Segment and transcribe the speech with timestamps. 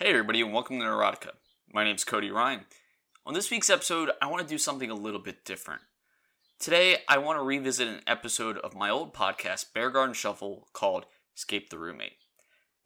[0.00, 1.30] Hey, everybody, and welcome to Neurotica.
[1.74, 2.66] My name's Cody Ryan.
[3.26, 5.82] On this week's episode, I want to do something a little bit different.
[6.60, 11.06] Today, I want to revisit an episode of my old podcast, Bear Garden Shuffle, called
[11.36, 12.12] Escape the Roommate.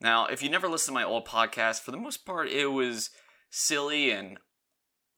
[0.01, 3.11] Now, if you never listened to my old podcast, for the most part, it was
[3.51, 4.39] silly and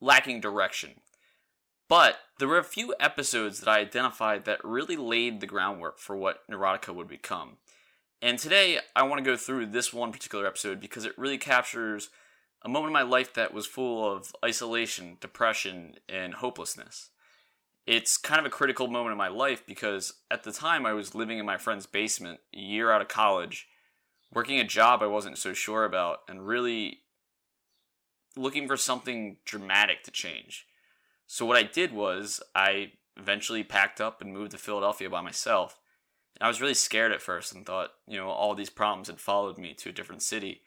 [0.01, 0.95] lacking direction.
[1.89, 6.17] But there were a few episodes that I identified that really laid the groundwork for
[6.17, 7.59] what Neurotica would become.
[8.25, 12.09] And today, I want to go through this one particular episode because it really captures
[12.63, 17.11] a moment in my life that was full of isolation, depression, and hopelessness.
[17.87, 21.15] It's kind of a critical moment in my life because at the time I was
[21.15, 23.69] living in my friend's basement, a year out of college,
[24.33, 27.01] working a job I wasn't so sure about, and really
[28.39, 30.65] looking for something dramatic to change.
[31.27, 35.79] So, what I did was I eventually packed up and moved to Philadelphia by myself
[36.41, 39.57] I was really scared at first and thought, you know, all these problems had followed
[39.57, 40.63] me to a different city.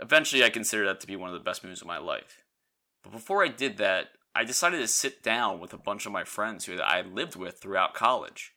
[0.00, 2.42] Eventually, I considered that to be one of the best moves of my life.
[3.02, 6.24] But before I did that, I decided to sit down with a bunch of my
[6.24, 8.52] friends who I had lived with throughout college.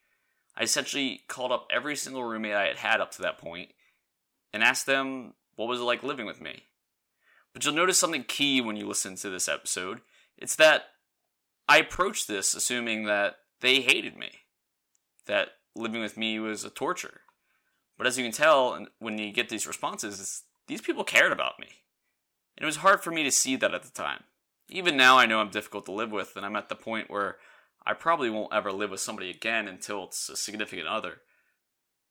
[0.55, 3.71] I essentially called up every single roommate I had had up to that point
[4.53, 6.63] and asked them what was it like living with me.
[7.53, 10.01] But you'll notice something key when you listen to this episode.
[10.37, 10.83] It's that
[11.67, 14.29] I approached this assuming that they hated me,
[15.25, 17.21] that living with me was a torture.
[17.97, 21.67] But as you can tell, when you get these responses, these people cared about me.
[22.57, 24.23] And it was hard for me to see that at the time.
[24.69, 27.37] Even now, I know I'm difficult to live with, and I'm at the point where
[27.85, 31.21] I probably won't ever live with somebody again until it's a significant other.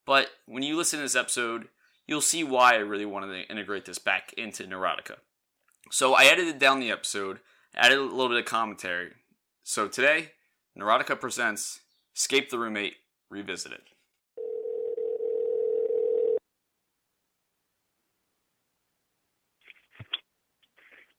[0.05, 1.69] But when you listen to this episode,
[2.07, 5.17] you'll see why I really wanted to integrate this back into Neurotica.
[5.91, 7.41] So I edited down the episode,
[7.75, 9.13] added a little bit of commentary.
[9.63, 10.33] So today,
[10.79, 11.81] Neurotica presents
[12.17, 12.97] Escape the Roommate
[13.31, 13.81] revisited.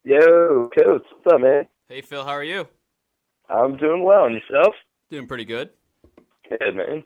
[0.04, 1.66] Yo, Coach, what's up, man?
[1.88, 2.66] Hey, Phil, how are you?
[3.48, 4.74] I'm doing well, and yourself?
[5.10, 5.70] Doing pretty good.
[6.48, 7.04] Good, man.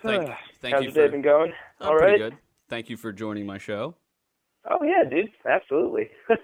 [0.00, 0.30] Thank,
[0.60, 0.90] thank How's you.
[0.90, 1.52] the day been going?
[1.80, 2.36] Oh, All pretty good.
[2.68, 3.94] Thank you for joining my show.
[4.70, 6.08] Oh yeah, dude, absolutely.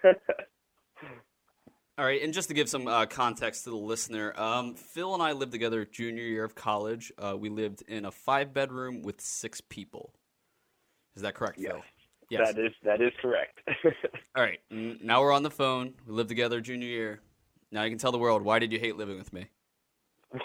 [2.01, 5.23] All right, and just to give some uh, context to the listener, um, Phil and
[5.23, 7.13] I lived together junior year of college.
[7.19, 10.15] Uh, we lived in a five bedroom with six people.
[11.15, 11.73] Is that correct, yes.
[11.73, 11.83] Phil?
[12.31, 12.55] Yes.
[12.55, 13.61] That is that is correct.
[14.35, 15.93] All right, now we're on the phone.
[16.07, 17.21] We lived together junior year.
[17.71, 19.49] Now you can tell the world why did you hate living with me?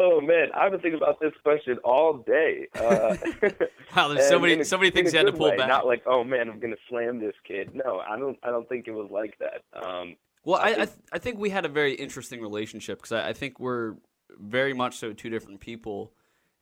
[0.00, 2.66] oh man, I've been thinking about this question all day.
[2.74, 3.16] Uh,
[3.96, 5.56] wow, there's so many a, so many things you had to pull way.
[5.56, 5.68] back.
[5.68, 7.74] Not like, oh man, I'm gonna slam this kid.
[7.74, 8.38] No, I don't.
[8.42, 9.62] I don't think it was like that.
[9.78, 13.12] Um, well, I I, think, th- I, think we had a very interesting relationship because
[13.12, 13.96] I, I think we're
[14.38, 16.12] very much so two different people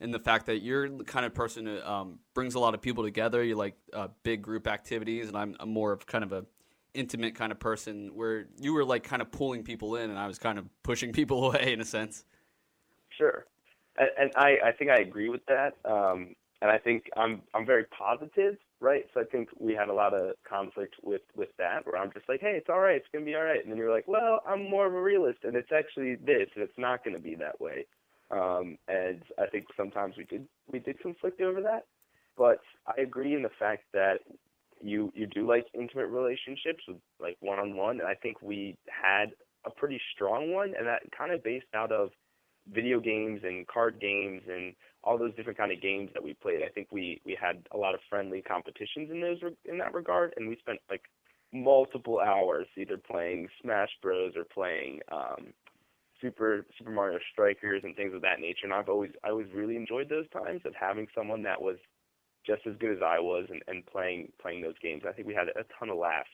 [0.00, 2.80] in the fact that you're the kind of person who um, brings a lot of
[2.80, 3.42] people together.
[3.42, 6.44] You like uh, big group activities, and I'm, I'm more of kind of a
[6.94, 10.26] intimate kind of person where you were like kind of pulling people in, and I
[10.26, 12.24] was kind of pushing people away in a sense.
[13.18, 13.46] Sure,
[13.98, 15.74] and, and I I think I agree with that.
[15.84, 19.04] Um, and I think I'm I'm very positive, right?
[19.14, 22.28] So I think we had a lot of conflict with with that, where I'm just
[22.28, 24.40] like, hey, it's all right, it's gonna be all right, and then you're like, well,
[24.46, 27.60] I'm more of a realist, and it's actually this, and it's not gonna be that
[27.60, 27.86] way.
[28.30, 31.84] Um, and I think sometimes we did we did conflict over that,
[32.36, 34.20] but I agree in the fact that
[34.80, 38.76] you you do like intimate relationships with like one on one, and I think we
[38.88, 39.32] had
[39.66, 42.10] a pretty strong one, and that kind of based out of
[42.72, 44.74] video games and card games and
[45.04, 46.62] all those different kind of games that we played.
[46.62, 50.34] I think we we had a lot of friendly competitions in those in that regard,
[50.36, 51.02] and we spent like
[51.52, 55.52] multiple hours either playing Smash Bros or playing um,
[56.20, 58.64] Super Super Mario Strikers and things of that nature.
[58.64, 61.76] And I've always I always really enjoyed those times of having someone that was
[62.46, 65.02] just as good as I was and, and playing playing those games.
[65.08, 66.28] I think we had a ton of laughs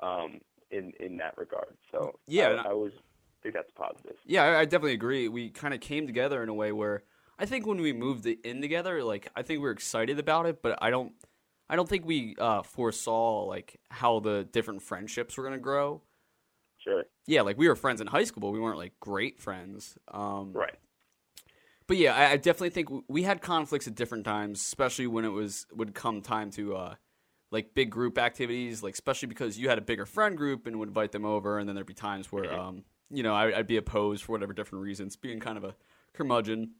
[0.00, 1.76] um, in in that regard.
[1.92, 2.92] So yeah, I, I was
[3.42, 4.16] think that's positive.
[4.26, 5.28] Yeah, I, I definitely agree.
[5.28, 7.04] We kind of came together in a way where
[7.38, 10.62] I think when we moved in together, like I think we were excited about it,
[10.62, 11.12] but I don't,
[11.68, 16.02] I don't think we uh, foresaw like how the different friendships were gonna grow.
[16.78, 17.04] Sure.
[17.26, 19.96] Yeah, like we were friends in high school, but we weren't like great friends.
[20.08, 20.76] Um, right.
[21.86, 25.30] But yeah, I, I, definitely think we had conflicts at different times, especially when it
[25.30, 26.94] was would come time to uh,
[27.50, 30.88] like big group activities, like especially because you had a bigger friend group and would
[30.88, 32.60] invite them over, and then there'd be times where mm-hmm.
[32.60, 35.74] um, you know I, would be opposed for whatever different reasons, being kind of a
[36.14, 36.72] curmudgeon.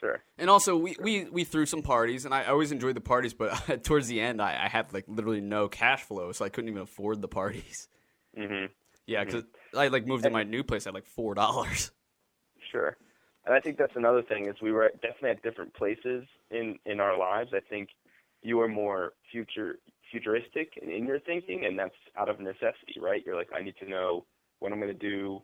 [0.00, 0.20] Sure.
[0.36, 1.04] And also, we, sure.
[1.04, 4.42] we, we threw some parties, and I always enjoyed the parties, but towards the end,
[4.42, 7.86] I, I, had like literally no cash flow, so I couldn't even afford the parties.
[8.36, 8.66] Mm-hmm.
[9.06, 9.78] Yeah, because mm-hmm.
[9.78, 11.90] I like moved to my new place at like four dollars.
[12.70, 12.96] Sure.
[13.44, 17.00] And I think that's another thing is we were definitely at different places in in
[17.00, 17.50] our lives.
[17.52, 17.90] I think
[18.40, 19.78] you are more future
[20.10, 23.22] futuristic in, in your thinking, and that's out of necessity, right?
[23.26, 24.24] You're like, I need to know
[24.62, 25.42] what I'm going to do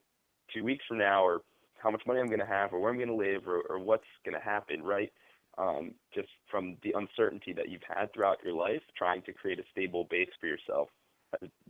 [0.55, 1.43] two weeks from now, or
[1.82, 3.79] how much money I'm going to have, or where I'm going to live, or, or
[3.79, 5.12] what's going to happen, right?
[5.59, 9.65] Um, just from the uncertainty that you've had throughout your life, trying to create a
[9.73, 10.88] stable base for yourself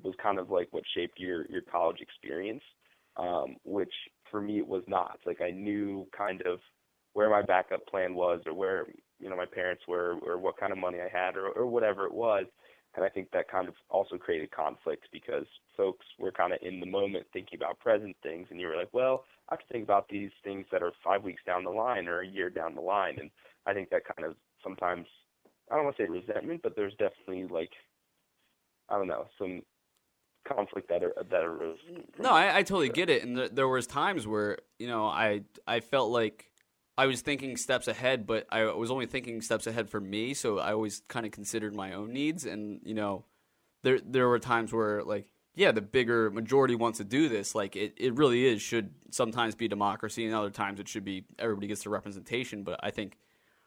[0.03, 2.63] was kind of like what shaped your your college experience,
[3.17, 3.93] um, which
[4.31, 5.19] for me it was not.
[5.27, 6.61] Like I knew kind of
[7.15, 8.87] where my backup plan was, or where
[9.19, 12.07] you know my parents were, or what kind of money I had, or or whatever
[12.07, 12.45] it was.
[12.95, 15.47] And I think that kind of also created conflict because
[15.77, 18.93] folks were kind of in the moment thinking about present things, and you were like,
[18.93, 22.09] well, I have to think about these things that are five weeks down the line
[22.09, 23.19] or a year down the line.
[23.21, 23.31] And
[23.67, 25.07] I think that kind of sometimes,
[25.71, 27.71] I don't want to say resentment, but there's definitely like,
[28.89, 29.63] I don't know, some
[30.49, 31.79] conflict that are that arose.
[32.19, 35.43] No, I, I totally get it, and th- there was times where you know I
[35.67, 36.51] I felt like
[36.99, 40.59] I was thinking steps ahead, but I was only thinking steps ahead for me, so
[40.59, 43.25] I always kind of considered my own needs, and you know,
[43.85, 47.55] there there were times where like yeah, the bigger majority wants to do this.
[47.55, 51.25] Like it, it really is should sometimes be democracy, and other times it should be
[51.39, 52.65] everybody gets the representation.
[52.65, 53.17] But I think,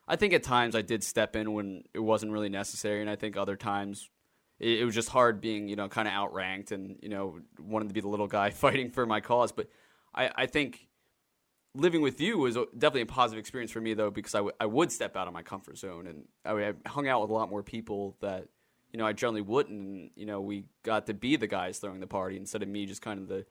[0.10, 3.16] I think at times I did step in when it wasn't really necessary, and I
[3.16, 4.10] think other times
[4.60, 7.88] it, it was just hard being you know kind of outranked and you know wanting
[7.88, 9.54] to be the little guy fighting for my cause.
[9.54, 9.70] But
[10.14, 10.86] I, I think
[11.74, 14.66] living with you was definitely a positive experience for me though because I, w- I
[14.66, 17.50] would step out of my comfort zone and I, I hung out with a lot
[17.50, 18.48] more people that
[18.92, 19.80] you know I generally wouldn't.
[19.80, 22.86] And, you know, we got to be the guys throwing the party instead of me
[22.86, 23.46] just kind of the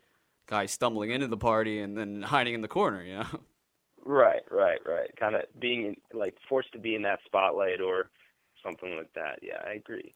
[0.47, 3.03] guy stumbling into the party and then hiding in the corner.
[3.03, 3.27] You know.
[4.03, 5.15] Right, right, right.
[5.15, 8.09] Kind of being like forced to be in that spotlight or
[8.63, 9.39] something like that.
[9.41, 10.15] Yeah, I agree.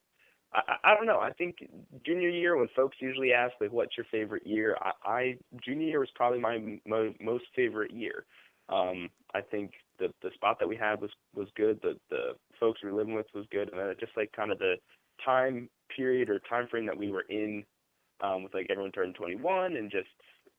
[0.56, 1.20] I, I don't know.
[1.20, 1.58] I think
[2.06, 6.00] junior year when folks usually ask like, "What's your favorite year?" I, I junior year
[6.00, 8.26] was probably my mo- most favorite year.
[8.70, 11.80] Um, I think the the spot that we had was was good.
[11.82, 14.60] The the folks we were living with was good, and then just like kind of
[14.60, 14.76] the
[15.24, 17.64] time period or time frame that we were in,
[18.22, 20.08] um, with like everyone turned 21 and just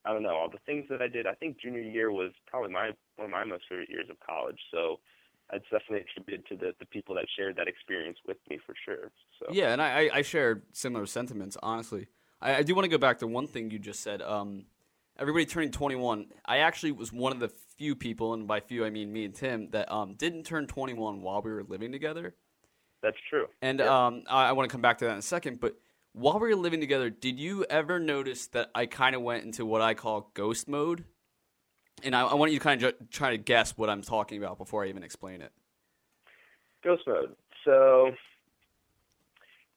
[0.05, 1.27] I don't know all the things that I did.
[1.27, 4.59] I think junior year was probably my one of my most favorite years of college.
[4.73, 5.01] So
[5.53, 9.11] it's definitely attributed to the, the people that shared that experience with me for sure.
[9.39, 11.57] So yeah, and I I shared similar sentiments.
[11.63, 12.09] Honestly,
[12.41, 14.23] I, I do want to go back to one thing you just said.
[14.23, 14.67] Um,
[15.19, 16.27] everybody turning 21.
[16.45, 19.35] I actually was one of the few people, and by few I mean me and
[19.35, 22.35] Tim, that um didn't turn 21 while we were living together.
[23.03, 23.47] That's true.
[23.63, 24.07] And yeah.
[24.07, 25.77] um, I, I want to come back to that in a second, but
[26.13, 29.67] while we were living together, did you ever notice that I kind of went into
[29.67, 31.05] what I call ghost mode?
[32.03, 34.39] And I, I want you to kind of ju- try to guess what I'm talking
[34.39, 35.53] about before I even explain it.
[36.85, 37.35] Ghost mode.
[37.65, 38.13] So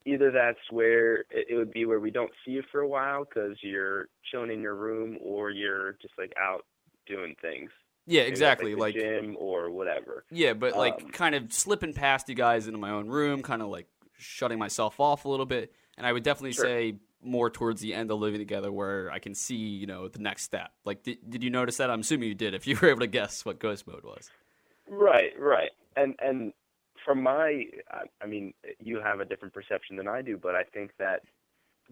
[0.05, 3.57] either that's where it, would be where we don't see you for a while because
[3.61, 6.65] you're chilling in your room, or you're just like out
[7.05, 7.69] doing things.
[8.05, 8.73] Yeah, exactly.
[8.73, 10.25] Like, like gym or whatever.
[10.31, 13.61] Yeah, but like um, kind of slipping past you guys into my own room, kind
[13.61, 13.87] of like
[14.17, 15.73] shutting myself off a little bit.
[15.97, 16.65] And I would definitely sure.
[16.65, 20.19] say more towards the end of living together where I can see, you know, the
[20.19, 20.71] next step.
[20.85, 21.89] Like, did, did you notice that?
[21.89, 24.29] I'm assuming you did if you were able to guess what ghost mode was.
[24.87, 25.71] Right, right.
[25.95, 26.53] And, and
[27.05, 27.65] from my,
[28.21, 31.21] I mean, you have a different perception than I do, but I think that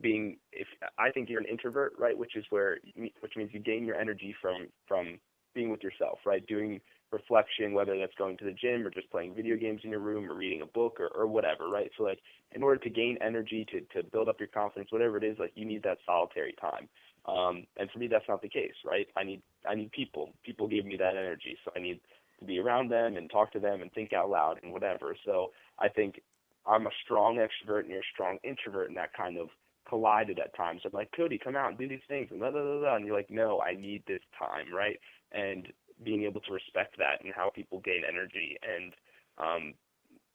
[0.01, 3.85] being, if I think you're an introvert, right, which is where, which means you gain
[3.85, 5.19] your energy from, from
[5.57, 6.45] being with yourself, right?
[6.45, 6.79] Doing
[7.11, 10.29] reflection, whether that's going to the gym or just playing video games in your room
[10.29, 11.89] or reading a book or, or whatever, right?
[11.97, 12.19] So like
[12.51, 15.51] in order to gain energy, to, to build up your confidence, whatever it is, like
[15.55, 16.87] you need that solitary time.
[17.25, 19.07] Um, and for me, that's not the case, right?
[19.17, 20.29] I need, I need people.
[20.45, 21.57] People give me that energy.
[21.65, 21.99] So I need
[22.39, 25.15] to be around them and talk to them and think out loud and whatever.
[25.25, 26.21] So I think
[26.67, 29.47] I'm a strong extrovert and you're a strong introvert and that kind of
[29.89, 30.81] collided at times.
[30.85, 32.95] I'm like, Cody, come out and do these things and blah, blah, blah, blah.
[32.95, 34.99] And you're like, no, I need this time, right?
[35.31, 35.67] And
[36.03, 38.93] being able to respect that and how people gain energy and
[39.37, 39.73] um,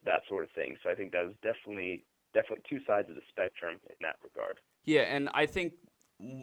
[0.04, 0.76] that sort of thing.
[0.82, 4.58] So I think that is definitely definitely two sides of the spectrum in that regard.
[4.84, 5.74] Yeah, and I think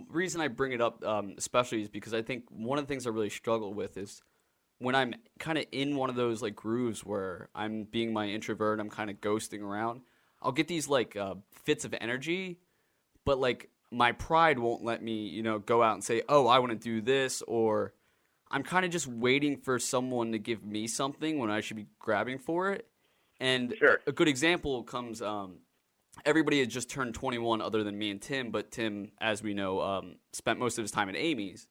[0.10, 3.08] reason I bring it up um, especially is because I think one of the things
[3.08, 4.22] I really struggle with is
[4.78, 8.80] when I'm kind of in one of those like grooves where I'm being my introvert,
[8.80, 10.02] I'm kind of ghosting around.
[10.42, 12.60] I'll get these like uh, fits of energy,
[13.26, 16.60] but like my pride won't let me, you know, go out and say, "Oh, I
[16.60, 17.94] want to do this," or
[18.52, 21.88] I'm kind of just waiting for someone to give me something when I should be
[22.00, 22.88] grabbing for it.
[23.40, 24.00] And sure.
[24.08, 25.22] a good example comes.
[25.22, 25.60] Um,
[26.26, 28.52] everybody had just turned 21, other than me and Tim.
[28.52, 31.68] But Tim, as we know, um, spent most of his time at Amy's.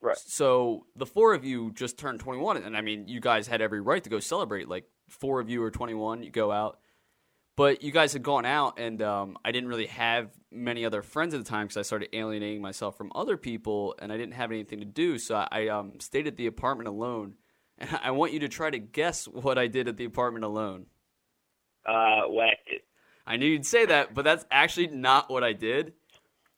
[0.00, 0.16] Right.
[0.16, 3.80] So the four of you just turned 21, and I mean, you guys had every
[3.80, 4.68] right to go celebrate.
[4.68, 6.78] Like four of you are 21, you go out.
[7.58, 11.34] But you guys had gone out, and um, I didn't really have many other friends
[11.34, 14.52] at the time because I started alienating myself from other people, and I didn't have
[14.52, 15.18] anything to do.
[15.18, 17.34] So I, um, stayed at the apartment alone.
[17.76, 20.86] And I want you to try to guess what I did at the apartment alone.
[21.84, 22.82] uh, whacked it.
[23.26, 25.94] I knew you'd say that, but that's actually not what I did.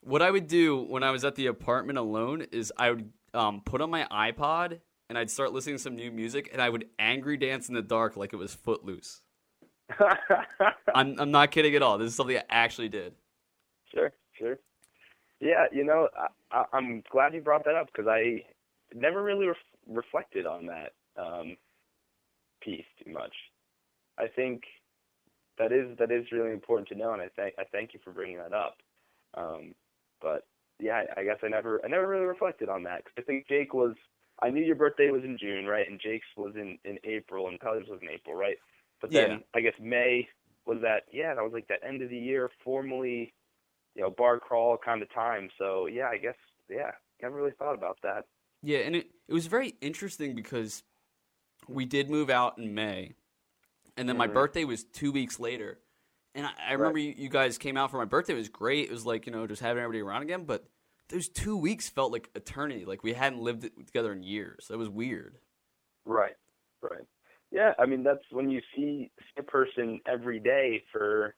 [0.02, 3.62] What I would do when I was at the apartment alone is I would um,
[3.64, 6.90] put on my iPod and I'd start listening to some new music and I would
[6.98, 9.22] angry dance in the dark like it was Footloose.
[10.94, 11.98] I'm I'm not kidding at all.
[11.98, 13.14] This is something I actually did.
[13.94, 14.58] Sure, sure.
[15.40, 16.08] Yeah, you know,
[16.50, 18.44] I, I'm glad you brought that up because I
[18.94, 19.56] never really ref-
[19.88, 21.56] reflected on that um,
[22.60, 23.34] piece too much.
[24.18, 24.62] I think
[25.58, 28.12] that is that is really important to know, and I thank I thank you for
[28.12, 28.76] bringing that up.
[29.34, 29.74] Um,
[30.20, 30.46] but
[30.78, 33.48] yeah, I, I guess I never I never really reflected on that because I think
[33.48, 33.94] Jake was
[34.42, 35.88] I knew your birthday was in June, right?
[35.88, 38.56] And Jake's was in in April, and Tyler's was in April, right?
[39.00, 39.38] But then Yeah.
[39.54, 40.28] I guess May
[40.66, 43.32] was that yeah that was like that end of the year formally
[43.94, 45.48] you know bar crawl kind of time.
[45.58, 46.36] So yeah, I guess
[46.68, 46.92] yeah
[47.22, 48.24] never really thought about that.
[48.62, 50.82] Yeah, and it, it was very interesting because
[51.68, 53.14] we did move out in May,
[53.96, 54.34] and then my Mhm.
[54.34, 55.78] birthday was two weeks later.
[56.34, 58.34] And I, I remember you, you guys came out for my birthday.
[58.34, 58.84] It was great.
[58.88, 60.44] It was like, you know, just having everybody around again.
[60.44, 60.64] But
[61.08, 62.84] those two weeks felt like eternity.
[62.84, 64.68] Like we hadn't lived together in years.
[64.70, 65.38] It was weird.
[66.04, 66.36] Right,
[66.82, 67.02] right.
[67.50, 71.34] Yeah, I mean that's when you see see a person every day for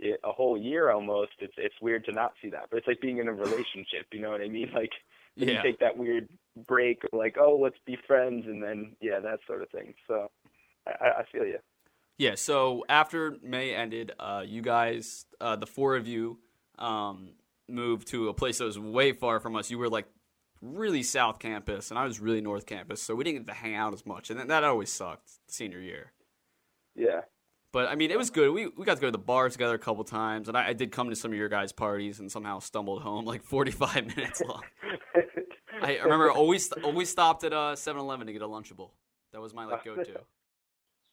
[0.00, 1.32] a whole year almost.
[1.38, 4.06] It's it's weird to not see that, but it's like being in a relationship.
[4.12, 4.70] You know what I mean?
[4.74, 4.92] Like
[5.36, 6.28] when you take that weird
[6.66, 9.94] break, like oh let's be friends, and then yeah that sort of thing.
[10.06, 10.30] So
[10.86, 11.58] I, I I feel you.
[12.18, 16.38] Yeah, so after May ended, uh, you guys, uh, the four of you,
[16.78, 17.30] um,
[17.68, 19.70] moved to a place that was way far from us.
[19.70, 20.06] You were like
[20.62, 23.74] really South Campus, and I was really North Campus, so we didn't get to hang
[23.74, 26.12] out as much, and that, that always sucked senior year.
[26.94, 27.22] Yeah.
[27.72, 28.52] But I mean, it was good.
[28.52, 30.72] We we got to go to the bar together a couple times, and I, I
[30.74, 34.06] did come to some of your guys' parties, and somehow stumbled home like forty five
[34.06, 34.62] minutes long.
[35.82, 38.90] I remember always always stopped at uh 7-Eleven to get a Lunchable.
[39.32, 40.20] That was my like go to.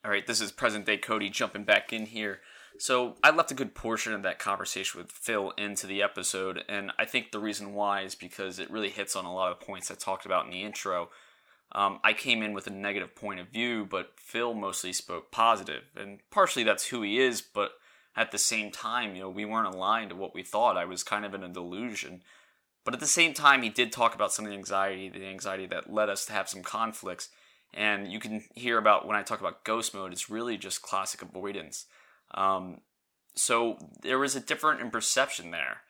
[0.03, 2.41] All right, this is present day Cody jumping back in here.
[2.77, 6.91] So I left a good portion of that conversation with Phil into the episode, and
[6.97, 9.91] I think the reason why is because it really hits on a lot of points
[9.91, 11.09] I talked about in the intro.
[11.73, 15.83] Um, I came in with a negative point of view, but Phil mostly spoke positive,
[15.95, 17.41] and partially that's who he is.
[17.41, 17.71] But
[18.15, 20.77] at the same time, you know, we weren't aligned to what we thought.
[20.77, 22.21] I was kind of in a delusion.
[22.85, 25.67] But at the same time, he did talk about some of the anxiety, the anxiety
[25.67, 27.29] that led us to have some conflicts.
[27.73, 31.21] And you can hear about when I talk about ghost mode, it's really just classic
[31.21, 31.85] avoidance.
[32.33, 32.81] Um,
[33.36, 35.81] so there was a different in perception there.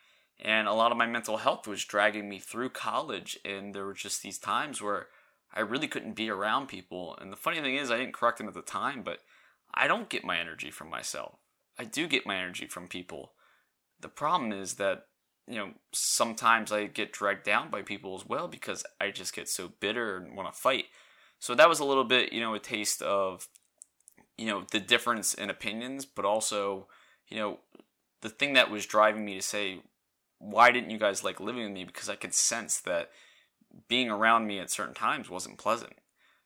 [0.42, 3.38] And a lot of my mental health was dragging me through college.
[3.44, 5.08] And there were just these times where
[5.54, 7.18] I really couldn't be around people.
[7.20, 9.20] And the funny thing is, I didn't correct them at the time, but
[9.74, 11.36] I don't get my energy from myself.
[11.78, 13.34] I do get my energy from people.
[14.00, 15.06] The problem is that
[15.50, 19.50] you know, sometimes I get dragged down by people as well because I just get
[19.50, 20.86] so bitter and want to fight.
[21.40, 23.48] So that was a little bit, you know, a taste of,
[24.40, 26.88] you know, the difference in opinions, but also,
[27.28, 27.60] you know,
[28.22, 29.82] the thing that was driving me to say,
[30.40, 31.84] why didn't you guys like living with me?
[31.84, 33.12] Because I could sense that
[33.88, 35.94] being around me at certain times wasn't pleasant.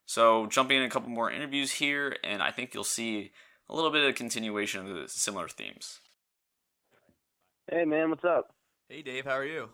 [0.06, 3.32] So jumping in a couple more interviews here, and I think you'll see
[3.70, 6.00] a little bit of continuation of the similar themes.
[7.72, 8.54] Hey man, what's up?
[8.90, 9.70] Hey Dave, how are you?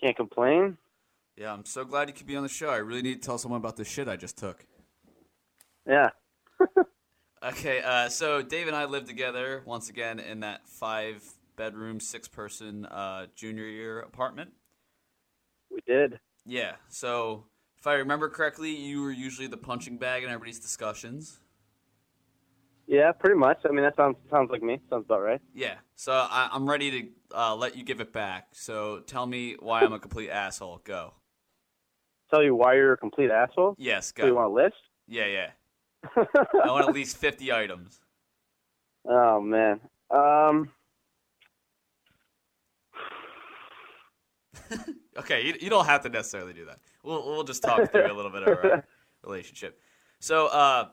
[0.00, 0.78] Can't complain.
[1.36, 2.70] Yeah, I'm so glad you could be on the show.
[2.70, 4.64] I really need to tell someone about the shit I just took.
[5.86, 6.10] Yeah.
[7.42, 11.24] Okay, uh, so Dave and I lived together once again in that five
[11.56, 14.50] bedroom, six person uh, junior year apartment.
[15.70, 16.20] We did.
[16.44, 17.46] Yeah, so
[17.78, 21.38] if I remember correctly, you were usually the punching bag in everybody's discussions.
[22.86, 23.58] Yeah, pretty much.
[23.64, 24.78] I mean that sounds sounds like me.
[24.90, 25.40] Sounds about right.
[25.54, 28.48] Yeah, so I, I'm ready to uh, let you give it back.
[28.52, 30.82] So tell me why I'm a complete asshole.
[30.84, 31.14] Go.
[32.30, 33.76] Tell you why you're a complete asshole.
[33.78, 34.24] Yes, Go.
[34.24, 34.76] So you want a list?
[35.08, 35.50] Yeah, yeah.
[36.16, 38.00] I want at least 50 items.
[39.08, 39.80] oh man.
[40.10, 40.70] Um.
[45.18, 46.78] Okay, you, you don't have to necessarily do that.
[47.02, 48.84] We'll we'll just talk through a little bit of our
[49.24, 49.78] relationship.
[50.18, 50.88] So, uh,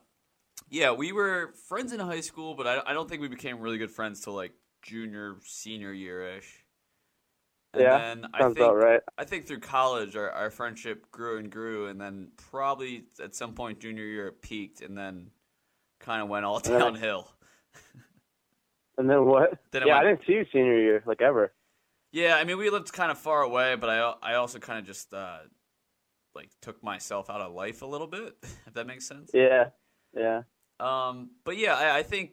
[0.70, 3.78] yeah, we were friends in high school, but I, I don't think we became really
[3.78, 6.66] good friends till like junior, senior year ish.
[7.80, 9.02] And Yeah, then I Sounds think about right.
[9.18, 13.54] I think through college our, our friendship grew and grew, and then probably at some
[13.54, 15.32] point junior year it peaked, and then
[16.00, 17.30] kind of went all then- downhill.
[18.98, 19.52] And then what?
[19.72, 21.54] Then yeah, went- I didn't see you senior year like ever.
[22.12, 24.86] Yeah, I mean, we lived kind of far away, but I I also kind of
[24.86, 25.40] just uh,
[26.34, 29.32] like took myself out of life a little bit, if that makes sense.
[29.34, 29.70] Yeah.
[30.16, 30.44] Yeah.
[30.80, 32.32] Um, but yeah, I, I think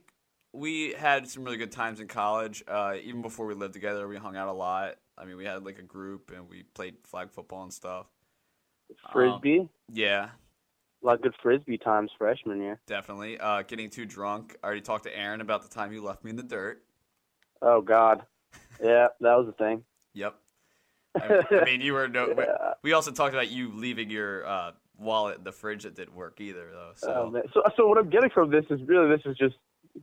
[0.52, 2.62] we had some really good times in college.
[2.68, 4.94] Uh, even before we lived together, we hung out a lot.
[5.16, 8.06] I mean, we had like a group and we played flag football and stuff.
[9.12, 9.68] Frisbee.
[9.92, 10.28] Yeah,
[11.02, 12.80] a lot of good frisbee times freshman year.
[12.86, 13.38] Definitely.
[13.38, 14.56] Uh, getting too drunk.
[14.62, 16.82] I already talked to Aaron about the time you left me in the dirt.
[17.62, 18.22] Oh God,
[18.82, 19.84] yeah, that was the thing.
[20.16, 20.36] Yep.
[21.20, 22.28] I, I mean, you were no.
[22.36, 22.74] we- Yeah.
[22.84, 26.40] We also talked about you leaving your uh, wallet in the fridge that didn't work
[26.40, 26.92] either, though.
[26.94, 29.56] So Oh, so, so what I'm getting from this is really this is just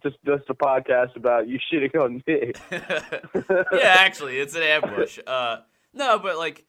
[0.04, 2.52] just just a podcast about you should shitting on me.
[3.74, 5.20] yeah, actually, it's an ambush.
[5.26, 5.58] Uh,
[5.94, 6.66] no, but like,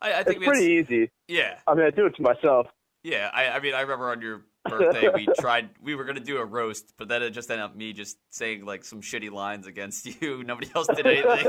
[0.00, 1.10] I, I it's think had pretty easy.
[1.28, 2.66] Yeah, I mean, I do it to myself.
[3.02, 3.30] yeah.
[3.32, 5.70] I, I mean, I remember on your birthday we tried.
[5.82, 8.64] We were gonna do a roast, but then it just ended up me just saying
[8.64, 10.42] like some shitty lines against you.
[10.44, 11.46] Nobody else did anything.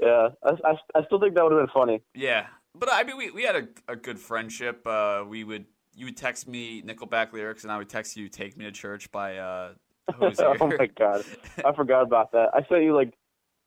[0.00, 2.00] yeah, I, I, I still think that would have been funny.
[2.14, 4.86] yeah, but I mean, we, we had a, a good friendship.
[4.86, 8.56] Uh, we would you would text me Nickelback lyrics, and I would text you "Take
[8.56, 9.74] Me to Church" by uh,
[10.20, 11.24] oh my god,
[11.64, 12.50] I forgot about that.
[12.54, 13.14] I sent you like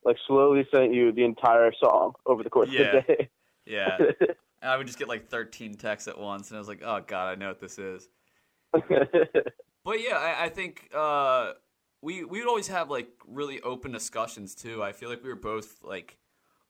[0.04, 2.98] like slowly sent you the entire song over the course Yeah.
[2.98, 3.30] of the day.
[3.66, 3.98] yeah,
[4.62, 7.02] and I would just get like 13 texts at once, and I was like, oh
[7.06, 8.08] god, I know what this is.
[9.86, 11.54] But yeah, I, I think uh,
[12.02, 14.84] we we would always have like really open discussions too.
[14.84, 16.18] I feel like we were both like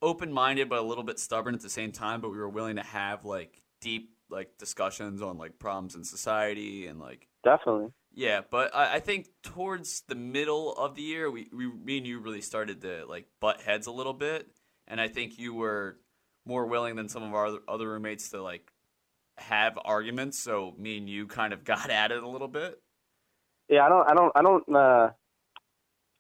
[0.04, 2.22] open minded but a little bit stubborn at the same time.
[2.22, 6.88] But we were willing to have like deep like discussions on like problems in society
[6.88, 7.92] and like Definitely.
[8.14, 8.42] yeah.
[8.50, 12.20] But I, I think towards the middle of the year, we, we me and you
[12.20, 14.48] really started to like butt heads a little bit,
[14.88, 15.98] and I think you were
[16.46, 18.72] more willing than some of our other- other roommates to like
[19.38, 20.40] have arguments.
[20.40, 22.82] So me and you kind of got at it a little bit.
[23.70, 24.76] Yeah, I don't, I don't, I don't.
[24.76, 25.10] Uh,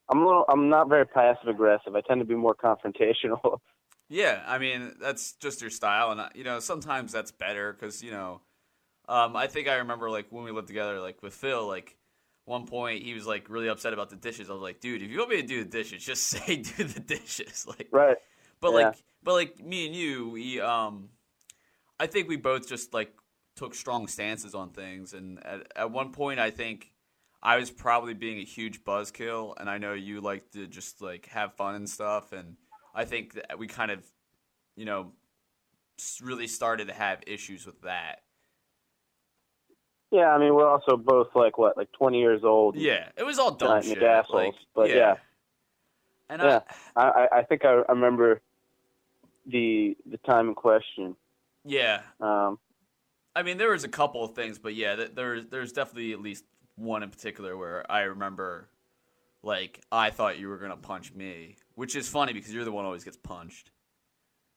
[0.09, 1.95] I'm a little, I'm not very passive aggressive.
[1.95, 3.59] I tend to be more confrontational.
[4.09, 8.01] Yeah, I mean that's just your style, and uh, you know sometimes that's better because
[8.01, 8.41] you know,
[9.09, 11.97] um, I think I remember like when we lived together, like with Phil, like
[12.45, 14.49] one point he was like really upset about the dishes.
[14.49, 16.83] I was like, dude, if you want me to do the dishes, just say do
[16.85, 17.89] the dishes, like.
[17.91, 18.17] right.
[18.61, 18.93] But Yeah.
[18.93, 21.09] like, but like me and you, we um,
[21.99, 23.13] I think we both just like
[23.55, 26.91] took strong stances on things, and at, at one point I think
[27.41, 31.27] I was probably being a huge buzzkill, and I know you like to just like
[31.27, 32.57] have fun and stuff, and
[32.97, 34.03] I think that we kind of,
[34.75, 35.12] you know,
[36.21, 38.23] really started to have issues with that.
[40.12, 42.75] Yeah, I mean, we're also both like what, like 20 years old.
[42.75, 43.99] Yeah, it was all dumb shit.
[43.99, 45.15] McAssholes, Like, but yeah.
[46.29, 46.62] and Yeah.
[46.95, 48.41] I, I, I- think I, I remember
[49.45, 51.15] the the time in question.
[51.63, 52.57] yeah, Um,
[53.36, 56.45] I mean, there was a couple of things, but yeah, there's there's definitely at least
[56.75, 58.69] one in particular where I remember,
[59.43, 62.83] like, I thought you were gonna punch me, which is funny because you're the one
[62.83, 63.71] who always gets punched.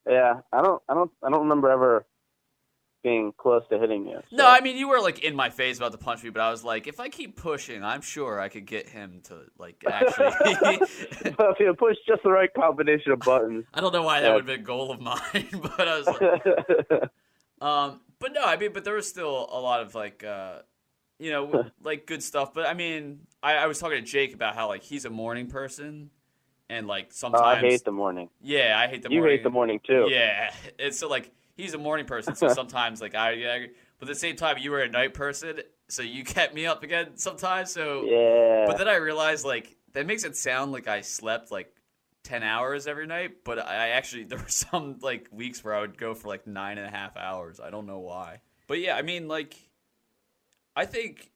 [0.09, 2.07] yeah, I don't, I don't, I don't remember ever
[3.05, 4.21] being close to hitting you.
[4.33, 6.51] No, I mean you were like in my face about to punch me, but I
[6.51, 10.33] was like, if I keep pushing, I'm sure I could get him to like actually.
[11.39, 13.65] Well, if you push just the right combination of buttons.
[13.73, 14.35] I don't know why that Yeah.
[14.35, 17.03] would have been a goal of mine, but I was like,
[17.61, 20.61] Um, but no, I mean, but there was still a lot of like, uh,
[21.19, 22.53] you know, like good stuff.
[22.55, 25.47] But I mean, I, I was talking to Jake about how like he's a morning
[25.47, 26.11] person,
[26.71, 28.31] and like oh, sometimes, I hate the morning.
[28.41, 29.33] yeah, I hate the you morning.
[29.33, 30.07] You hate the morning too.
[30.09, 33.67] Yeah, and so like he's a morning person, so sometimes like I, yeah,
[33.99, 36.83] but at the same time you were a night person, so you kept me up
[36.83, 37.73] again sometimes.
[37.73, 38.65] So, Yeah.
[38.67, 41.75] but then I realized like that makes it sound like I slept like.
[42.23, 45.97] 10 hours every night but i actually there were some like weeks where i would
[45.97, 49.01] go for like nine and a half hours i don't know why but yeah i
[49.01, 49.57] mean like
[50.77, 51.31] i think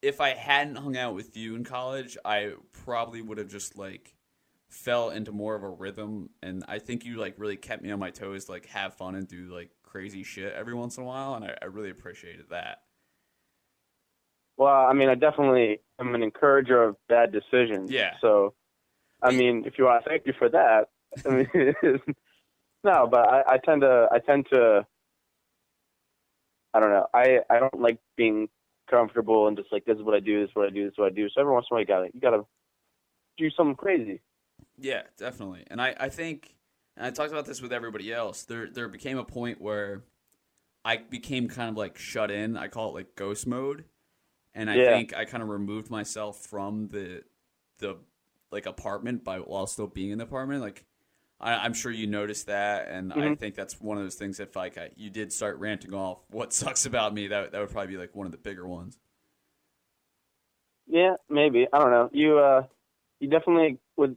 [0.00, 2.52] if i hadn't hung out with you in college i
[2.84, 4.14] probably would have just like
[4.70, 7.98] fell into more of a rhythm and i think you like really kept me on
[7.98, 11.06] my toes to like have fun and do like crazy shit every once in a
[11.06, 12.78] while and i, I really appreciated that
[14.60, 17.90] Well, I mean, I definitely am an encourager of bad decisions.
[17.90, 18.12] Yeah.
[18.20, 18.52] So,
[19.22, 20.90] I mean, if you want to thank you for that,
[21.24, 21.74] I mean,
[22.84, 24.86] no, but I, I tend to, I tend to,
[26.74, 27.06] I don't know.
[27.14, 28.50] I, I don't like being
[28.90, 30.92] comfortable and just like this is what I do, this is what I do, this
[30.92, 31.28] is what I do.
[31.30, 32.42] So every once in a while, you gotta, you gotta
[33.38, 34.20] do something crazy.
[34.80, 35.64] Yeah, definitely.
[35.70, 36.54] And I, I think,
[36.96, 40.04] and I talked about this with everybody else, there, there became a point where
[40.84, 42.56] I became kind of like shut in.
[42.56, 43.86] I call it like ghost mode.
[44.54, 44.80] And I Yeah.
[44.80, 47.22] think I kind of removed myself from the,
[47.78, 47.98] the
[48.52, 50.62] like apartment by while still being in the apartment.
[50.62, 50.84] Like,
[51.40, 53.38] I, I'm sure you noticed that, and I Mhm.
[53.38, 54.40] think that's one of those things.
[54.40, 57.70] If like I, you did start ranting off what sucks about me, that that would
[57.70, 58.98] probably be like one of the bigger ones.
[60.86, 61.66] Yeah, maybe.
[61.72, 62.10] I don't know.
[62.12, 62.66] You, uh,
[63.20, 64.16] you definitely would.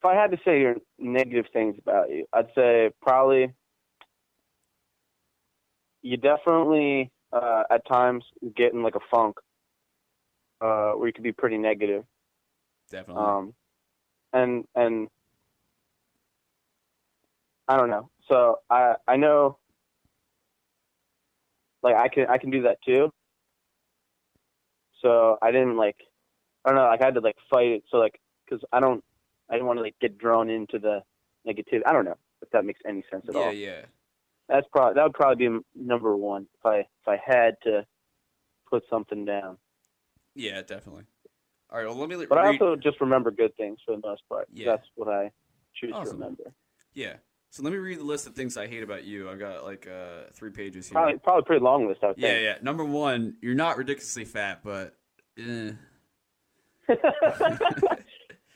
[0.00, 3.52] If I had to say your negative things about you, I'd say probably
[6.02, 8.24] you definitely uh, at times
[8.56, 9.36] get in like a funk
[10.60, 12.04] uh, where you could be pretty negative.
[12.90, 13.24] Definitely.
[13.24, 13.54] Um,
[14.32, 15.08] and and
[17.66, 18.08] I don't know.
[18.28, 19.58] So I I know
[21.82, 23.10] like I can I can do that too.
[25.02, 25.96] So I didn't like
[26.64, 29.04] I don't know like I had to like fight it so like because I don't
[29.50, 31.02] I didn't want to like get drawn into the
[31.46, 31.82] negativity.
[31.86, 33.52] I don't know if that makes any sense at yeah, all.
[33.52, 33.66] yeah.
[33.68, 33.80] Yeah.
[34.48, 37.86] That's probably that would probably be number one if I if I had to
[38.70, 39.58] put something down.
[40.34, 41.04] Yeah, definitely.
[41.70, 44.22] All right, well, let me But I also just remember good things for the most
[44.28, 44.48] part.
[44.52, 44.66] Yeah.
[44.70, 45.30] That's what I
[45.74, 46.44] choose to remember.
[46.94, 47.16] Yeah.
[47.50, 49.28] So let me read the list of things I hate about you.
[49.28, 50.94] I've got like uh, three pages here.
[50.94, 52.00] Probably probably pretty long list.
[52.02, 52.44] I would Yeah, think.
[52.44, 52.54] yeah.
[52.62, 54.94] Number one, you're not ridiculously fat, but
[55.38, 55.72] eh.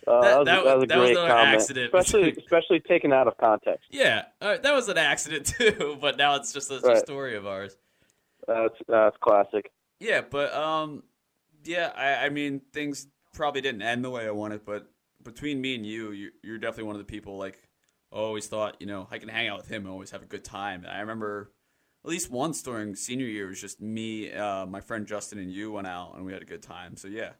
[0.06, 1.86] Uh, That- that, was, that that was a was- that was great comment, accident.
[1.94, 3.84] especially especially taken out of context.
[3.90, 5.96] yeah, uh, that was an accident too.
[6.00, 7.76] But now it's just a, it's a story of ours.
[8.48, 9.70] That's that's classic.
[10.00, 11.04] Yeah, but um,
[11.64, 14.88] yeah, I, I mean things probably didn't end the way I wanted, but
[15.22, 17.62] between me and you, you're, you're definitely one of the people like
[18.12, 20.26] I always thought, you know, I can hang out with him and always have a
[20.26, 20.84] good time.
[20.90, 21.52] I remember
[22.04, 25.52] at least once during senior year it was just me, uh, my friend Justin, and
[25.52, 26.96] you went out and we had a good time.
[26.96, 27.30] So yeah,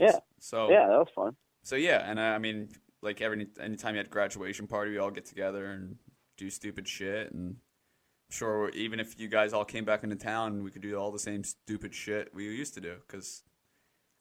[0.00, 1.36] Yeah, so yeah, that was fun.
[1.64, 2.68] so yeah, and uh, I mean,
[3.02, 5.96] like every anytime you had graduation party, we all get together and
[6.36, 7.32] do stupid shit.
[7.32, 10.96] And I'm sure even if you guys all came back into town, we could do
[10.96, 12.96] all the same stupid shit we used to do.
[13.06, 13.42] Because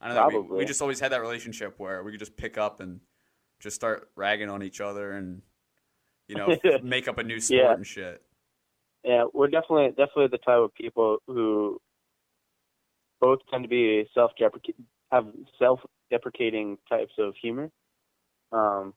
[0.02, 2.58] I don't know, we, we just always had that relationship where we could just pick
[2.58, 3.00] up and
[3.60, 5.42] just start ragging on each other and
[6.28, 7.74] you know make up a new sport Yeah.
[7.74, 8.22] and shit.
[9.04, 11.80] Yeah, we're definitely definitely the type of people who
[13.20, 14.32] both tend to be self
[15.12, 15.26] have
[15.58, 17.70] self deprecating types of humor.
[18.52, 18.94] Um,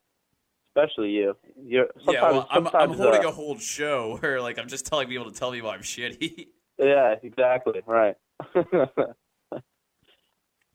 [0.75, 1.37] especially you.
[1.63, 4.87] You're sometimes, yeah, well, I'm, I'm holding uh, a whole show where like I'm just
[4.87, 6.49] telling people to tell me why I'm shitty.
[6.83, 7.83] Yeah, exactly.
[7.85, 8.15] Right.
[8.55, 9.11] but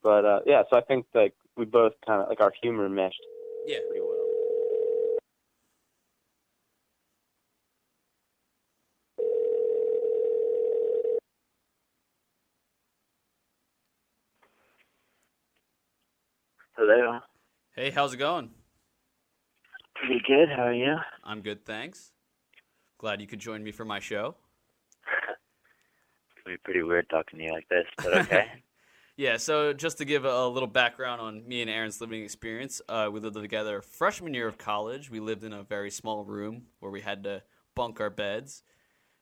[0.05, 3.19] uh yeah, so I think like we both kind of like our humor meshed
[3.65, 3.77] yeah.
[3.89, 4.14] pretty well.
[16.87, 17.17] Hello.
[17.75, 18.51] Hey, how's it going?
[19.95, 20.49] Pretty good.
[20.55, 20.97] How are you?
[21.23, 22.11] I'm good, thanks.
[22.99, 24.35] Glad you could join me for my show.
[26.29, 28.47] It's gonna be pretty weird talking to you like this, but okay.
[29.17, 32.81] Yeah, so just to give a, a little background on me and Aaron's living experience,
[32.87, 35.09] uh, we lived together freshman year of college.
[35.09, 37.41] We lived in a very small room where we had to
[37.75, 38.61] bunk our beds.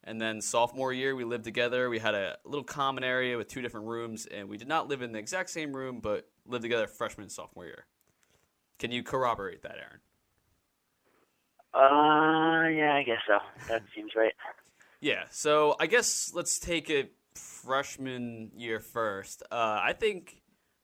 [0.04, 1.89] And then sophomore year, we lived together.
[1.89, 5.02] We had a little common area with two different rooms, and we did not live
[5.02, 7.86] in the exact same room, but lived together freshman and sophomore year.
[8.80, 10.00] Can you corroborate that, Aaron?
[11.74, 13.39] uh, yeah, I guess so.
[13.68, 14.34] That seems right.
[15.02, 19.44] Yeah, so I guess let's take it freshman year first.
[19.52, 20.42] Uh, I think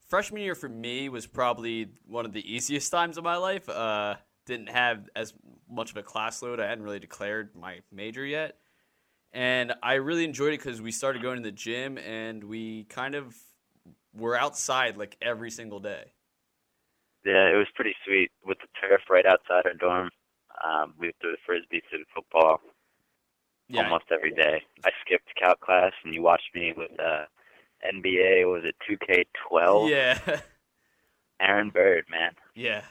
[0.08, 3.70] freshman year for me was probably one of the easiest times of my life.
[3.70, 5.34] Uh, didn't have as
[5.70, 6.60] much of a class load.
[6.60, 8.58] I hadn't really declared my major yet.
[9.32, 13.16] And I really enjoyed it because we started going to the gym and we kind
[13.16, 13.36] of
[14.14, 16.14] were outside like every single day.
[17.26, 20.10] Yeah, it was pretty sweet with the turf right outside our dorm.
[20.66, 22.60] Um, we threw the frisbee to the football
[23.68, 24.64] Yeah, almost every day.
[24.84, 27.26] I skipped calc class, and you watched me with uh,
[27.86, 28.46] NBA.
[28.52, 29.90] Was it 2K12?
[29.90, 30.40] yeah.
[31.42, 32.32] Aaron Bird, man.
[32.56, 32.82] Yeah,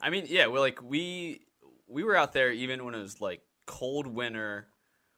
[0.00, 1.40] I mean, yeah, we're like we
[1.88, 4.68] we were out there even when it was like cold winter.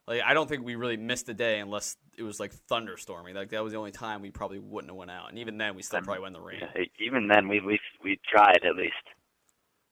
[0.06, 3.34] Like I don't think we really missed a day unless it was like thunderstorming.
[3.34, 5.74] Like that was the only time we probably wouldn't have went out, and even then
[5.76, 6.60] we still Um, probably went in the rain.
[6.60, 8.94] Yeah, even then, we we we tried at least.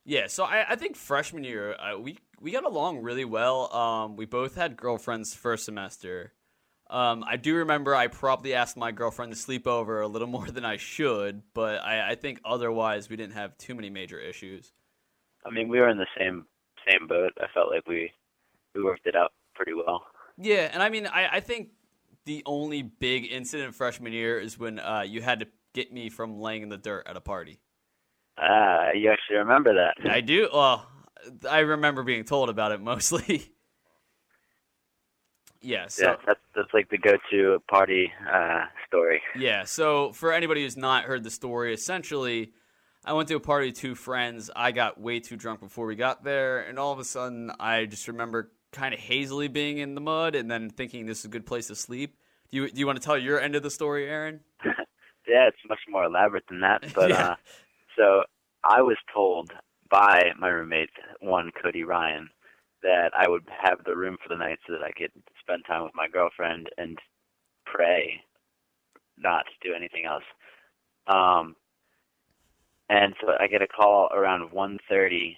[0.05, 3.73] Yeah, so I, I think freshman year uh, we we got along really well.
[3.75, 6.33] Um, we both had girlfriends first semester.
[6.88, 10.49] Um, I do remember I probably asked my girlfriend to sleep over a little more
[10.51, 14.73] than I should, but I, I think otherwise we didn't have too many major issues.
[15.46, 16.46] I mean, we were in the same
[16.88, 17.33] same boat.
[17.40, 18.11] I felt like we
[18.75, 20.07] we worked it out pretty well.
[20.38, 21.68] Yeah, and I mean, I, I think
[22.25, 26.40] the only big incident freshman year is when uh, you had to get me from
[26.40, 27.61] laying in the dirt at a party.
[28.38, 30.11] Ah, you actually remember that?
[30.11, 30.49] I do.
[30.51, 30.87] Well,
[31.49, 33.53] I remember being told about it mostly.
[35.61, 35.88] yeah.
[35.88, 39.20] So yeah, that's that's like the go-to party uh, story.
[39.37, 42.53] Yeah, so for anybody who's not heard the story, essentially,
[43.05, 44.51] I went to a party with two friends.
[44.57, 47.85] I got way too drunk before we got there, and all of a sudden, I
[47.85, 51.28] just remember kind of hazily being in the mud and then thinking this is a
[51.28, 52.16] good place to sleep.
[52.50, 54.40] Do you, do you want to tell your end of the story, Aaron?
[55.28, 56.83] Yeah, it's much more elaborate than that.
[56.94, 57.30] But Yeah.
[57.30, 57.35] uh,
[57.96, 58.22] so
[58.64, 59.52] I was told
[59.90, 62.28] by my roommate, one Cody Ryan,
[62.83, 65.85] that I would have the room for the night so that I could spend time
[65.85, 66.98] with my girlfriend and
[67.66, 68.20] pray,
[69.18, 70.24] not do anything else.
[71.06, 71.54] Um,
[72.88, 75.37] and so I get a call around 1:30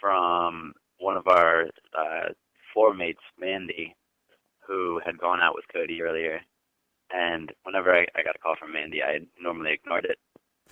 [0.00, 1.66] from one of our
[1.98, 2.28] uh,
[2.72, 3.94] floor mates, Mandy,
[4.66, 6.40] who had gone out with Cody earlier,
[7.12, 10.18] and whenever I, I got a call from Mandy, I normally ignored it.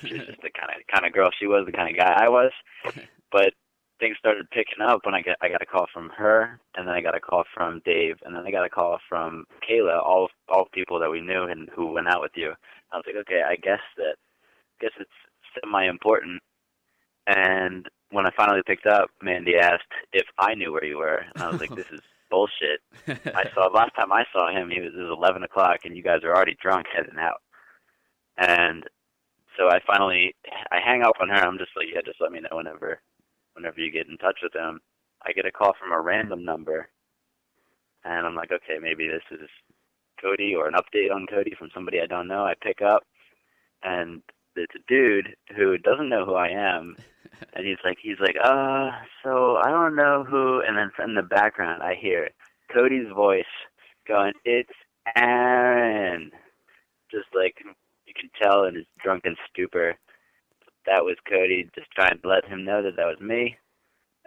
[0.01, 2.29] She's just the kind of kind of girl she was, the kind of guy I
[2.29, 2.53] was.
[3.33, 3.53] But
[4.01, 6.95] things started picking up when I got I got a call from her, and then
[6.95, 10.31] I got a call from Dave, and then I got a call from Kayla, all
[10.49, 12.55] all people that we knew and who went out with you.
[12.93, 15.11] I was like, okay, I guess that, I guess it's
[15.55, 16.43] semi important.
[17.29, 21.43] And when I finally picked up, Mandy asked if I knew where you were, and
[21.43, 22.81] I was like, this is bullshit.
[23.09, 26.03] I saw last time I saw him, he was it was eleven o'clock, and you
[26.03, 27.43] guys were already drunk heading out.
[28.39, 28.85] And
[29.59, 30.35] so I finally
[30.71, 31.35] I hang up on her.
[31.35, 33.01] I'm just like, yeah, just let me know whenever
[33.55, 34.81] whenever you get in touch with him.
[35.27, 36.89] I get a call from a random number,
[38.05, 39.49] and I'm like, okay, maybe this is
[40.21, 42.45] Cody or an update on Cody from somebody I don't know.
[42.45, 43.03] I pick up,
[43.83, 44.23] and
[44.57, 46.97] it's a dude who doesn't know who I am,
[47.55, 48.91] and he's like, he's like, uh,
[49.23, 50.61] so I don't know who.
[50.67, 52.31] And then in the background, I hear
[52.73, 53.45] Cody's voice
[54.07, 54.71] going, "It's
[55.17, 56.31] Aaron,"
[57.11, 57.57] just like
[58.07, 59.97] you can tell in his drunken stupor.
[60.87, 63.57] That was Cody just trying to let him know that that was me.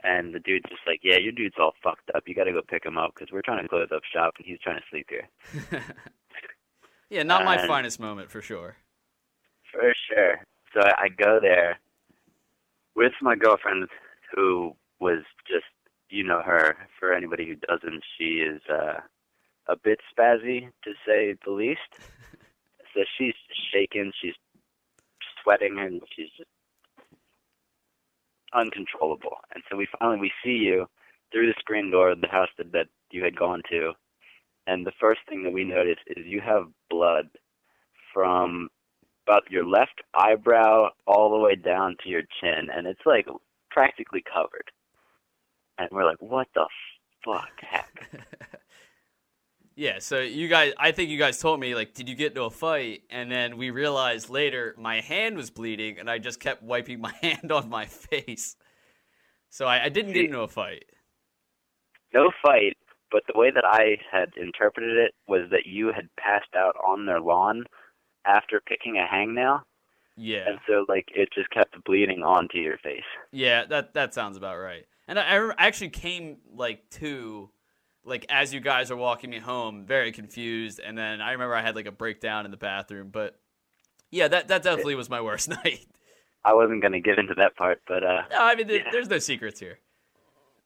[0.06, 2.24] And the dude's just like, yeah, your dude's all fucked up.
[2.28, 4.46] You got to go pick him up because we're trying to close up shop and
[4.46, 5.30] he's trying to sleep here.
[7.10, 8.76] yeah, not my And- finest moment for sure.
[9.74, 10.40] For sure.
[10.74, 11.80] So I, go there
[12.96, 13.90] with my girlfriend,
[14.34, 15.66] who was just,
[16.10, 16.78] you know her.
[17.00, 19.00] For anybody who doesn't, she is uh,
[19.68, 21.82] a bit spazzy, to say the least.
[22.96, 23.34] So she's
[23.74, 24.36] shaking, she's
[25.42, 26.50] sweating, and she's just
[28.54, 29.38] uncontrollable.
[29.56, 30.86] And so we finally we see you
[31.32, 33.94] through the screen door of the house that, that you had gone to,
[34.68, 37.30] and the first thing that we notice is you have blood
[38.14, 38.70] from
[39.28, 43.28] about your left eyebrow all the way down to your chin, and it's like
[43.72, 44.72] practically covered.
[45.78, 46.68] And we're like, what the
[47.26, 48.24] fuck happened?
[49.76, 52.44] Yeah, so you guys, I think you guys told me, like, did you get into
[52.44, 53.04] a fight?
[53.10, 57.14] And then we realized later my hand was bleeding and I just kept wiping my
[57.22, 58.56] hand on my face.
[59.50, 60.86] So I, I didn't get into a fight.
[62.14, 62.78] no fight,
[63.12, 67.06] but the way that I had interpreted it was that you had passed out on
[67.06, 67.64] their lawn
[68.26, 69.62] after picking a hangnail,
[70.16, 70.48] Yeah.
[70.48, 73.04] and so like it just kept bleeding onto your face.
[73.32, 74.86] Yeah, that that sounds about right.
[75.08, 77.50] And I, I actually came like to
[78.06, 81.62] like as you guys are walking me home, very confused, and then I remember I
[81.62, 83.10] had like a breakdown in the bathroom.
[83.12, 83.40] But
[84.12, 85.86] yeah, that that definitely was my worst night.
[86.46, 88.90] I wasn't gonna get into that part, but uh, No, I mean Yeah.
[88.92, 89.80] there's no secrets here.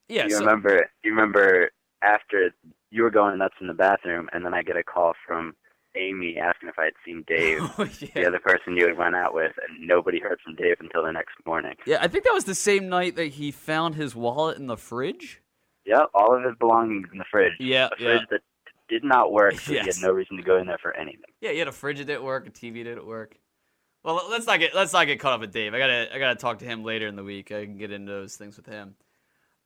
[0.08, 1.70] Yeah, you so, remember you remember
[2.02, 2.54] after
[2.90, 5.54] you were going nuts in the bathroom, and then I get a call from
[5.98, 7.62] Amy asking if I had seen Dave.
[7.78, 11.04] Oh, the other person you had went out with, and nobody heard from Dave until
[11.04, 11.74] the next morning.
[11.86, 14.76] yeah, I think that was the same night that he found his wallet in the
[14.76, 15.42] fridge.
[15.84, 17.52] Yeah, all of his belongings in the fridge.
[17.58, 18.16] Yeah, a yeah.
[18.16, 18.40] fridge that
[18.88, 21.30] did not work, so he had no reason to go in there for anything.
[21.40, 23.36] Yeah, you had a fridge that didn't work, a TV didn't work.
[24.04, 25.74] Well, let's not get let's not get caught up with Dave.
[25.74, 27.52] I gotta I gotta talk to him later in the week.
[27.52, 28.94] I can get into those things with him.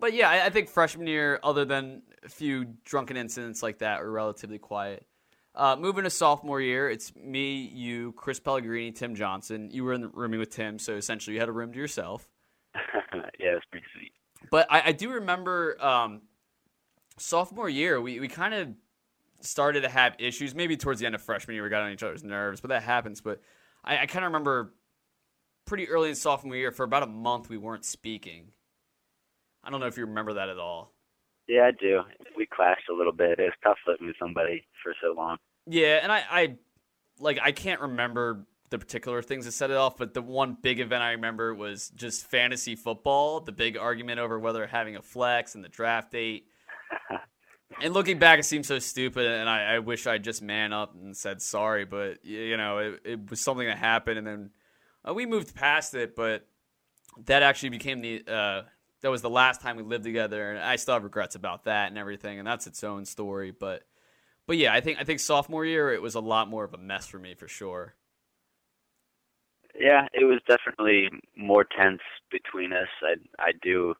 [0.01, 4.01] But yeah, I, I think freshman year, other than a few drunken incidents like that,
[4.01, 5.07] were relatively quiet.
[5.55, 9.71] Uh, moving to sophomore year, it's me, you, Chris Pellegrini, Tim Johnson.
[9.71, 12.27] You were in the rooming with Tim, so essentially you had a room to yourself.
[12.75, 14.13] yeah, it was pretty sweet.
[14.51, 16.23] But I, I do remember um,
[17.19, 18.69] sophomore year, we, we kind of
[19.41, 20.55] started to have issues.
[20.55, 22.83] Maybe towards the end of freshman year, we got on each other's nerves, but that
[22.83, 23.21] happens.
[23.21, 23.43] But
[23.85, 24.73] I, I kind of remember
[25.67, 28.49] pretty early in sophomore year, for about a month, we weren't speaking.
[29.63, 30.92] I don't know if you remember that at all.
[31.53, 32.01] Yeah, I do.
[32.35, 33.39] We clashed a little bit.
[33.39, 35.37] It was tough living with somebody for so long.
[35.67, 36.57] Yeah, and I, I
[37.19, 40.81] like I can't remember the particular things that set it off, but the one big
[40.81, 45.55] event I remember was just fantasy football, the big argument over whether having a flex
[45.55, 46.47] and the draft date.
[47.83, 50.95] and looking back, it seems so stupid, and I, I wish I'd just man up
[50.95, 54.51] and said sorry, but you know, it, it was something that happened, and then
[55.07, 56.47] uh, we moved past it, but
[57.27, 58.63] that actually became the uh,
[59.03, 61.89] that was the last time we lived together, and I still have regrets about that
[61.89, 63.85] and everything, and that's its own story, but.
[64.45, 66.77] But yeah, I think I think sophomore year it was a lot more of a
[66.77, 67.95] mess for me for sure.
[69.79, 72.89] Yeah, it was definitely more tense between us.
[73.03, 73.95] I I do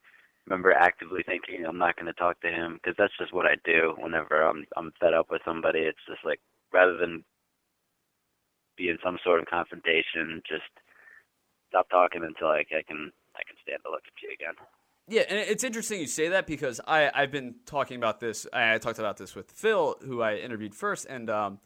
[0.47, 3.55] remember actively thinking I'm not going to talk to him because that's just what I
[3.65, 5.81] do whenever I'm I'm fed up with somebody.
[5.81, 6.41] It's just like
[6.73, 7.25] rather than
[8.77, 10.69] be in some sort of confrontation, just
[11.69, 14.55] stop talking until I, I can I can stand to look at you again.
[15.13, 18.47] Yeah, and it's interesting you say that because I I've been talking about this.
[18.51, 21.59] I, I talked about this with Phil, who I interviewed first, and um,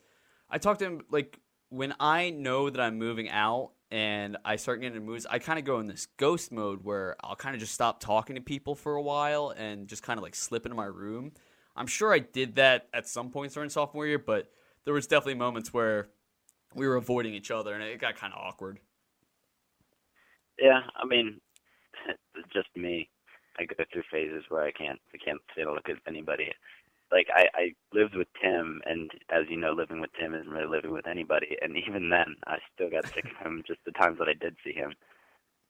[0.51, 4.81] I talked to him like when I know that I'm moving out and I start
[4.81, 7.73] getting into I kind of go in this ghost mode where I'll kind of just
[7.73, 10.87] stop talking to people for a while and just kind of like slip into my
[10.87, 11.31] room.
[11.77, 14.51] I'm sure I did that at some points during sophomore year, but
[14.85, 16.09] there was definitely moments where
[16.75, 18.81] we were avoiding each other and it got kind of awkward.
[20.61, 21.41] Yeah, I mean,
[22.53, 23.09] just me.
[23.59, 26.53] I go through phases where I can't I can't say to look at anybody.
[27.13, 30.69] Like I I lived with Tim, and as you know, living with Tim isn't really
[30.69, 31.57] living with anybody.
[31.63, 33.63] And even then, I still got sick of him.
[33.67, 34.95] Just the times that I did see him.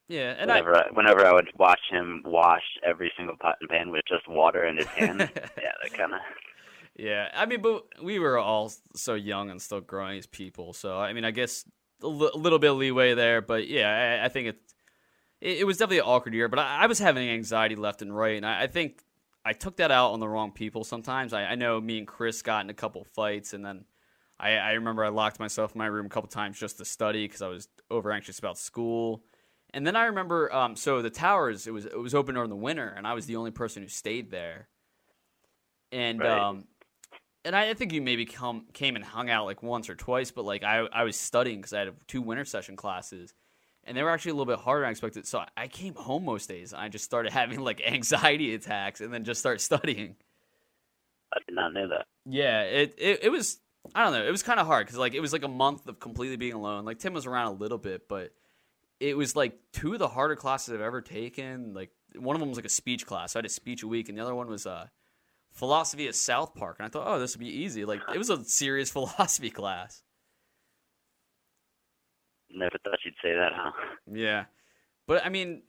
[0.08, 3.90] Yeah, and whenever I, whenever I would watch him wash every single pot and pan
[3.90, 6.20] with just water in his hand, yeah, that kind of.
[6.96, 10.72] Yeah, I mean, but we were all so young and still growing as people.
[10.72, 11.64] So I mean, I guess
[12.02, 14.56] a l- little bit of leeway there, but yeah, I, I think it,
[15.40, 16.48] it, it was definitely an awkward year.
[16.48, 19.02] But I, I was having anxiety left and right, and I, I, think
[19.44, 20.84] I took that out on the wrong people.
[20.84, 23.84] Sometimes I, I know me and Chris got in a couple fights, and then
[24.38, 27.24] I, I remember I locked myself in my room a couple times just to study
[27.24, 29.22] because I was over anxious about school.
[29.72, 32.56] And then I remember, um, so the towers it was it was open during the
[32.56, 34.68] winter, and I was the only person who stayed there.
[35.92, 36.38] And right.
[36.38, 36.64] um,
[37.44, 40.44] and I think you maybe come came and hung out like once or twice, but
[40.44, 43.34] like I I was studying because I had two winter session classes,
[43.86, 45.26] and they were actually a little bit harder than I expected.
[45.26, 49.12] So I came home most days, and I just started having like anxiety attacks, and
[49.12, 50.16] then just start studying.
[51.32, 52.06] I did not know that.
[52.24, 53.60] Yeah, it it, it was
[53.94, 55.86] I don't know, it was kind of hard because like it was like a month
[55.86, 56.84] of completely being alone.
[56.84, 58.32] Like Tim was around a little bit, but
[59.00, 61.74] it was like two of the harder classes I've ever taken.
[61.74, 63.32] Like one of them was like a speech class.
[63.32, 64.86] So I had a speech a week, and the other one was uh,
[65.52, 66.76] philosophy at South Park.
[66.78, 67.84] And I thought, oh, this would be easy.
[67.84, 70.02] Like it was a serious philosophy class.
[72.50, 73.72] Never thought you'd say that, huh?
[74.12, 74.44] Yeah,
[75.06, 75.62] but I mean,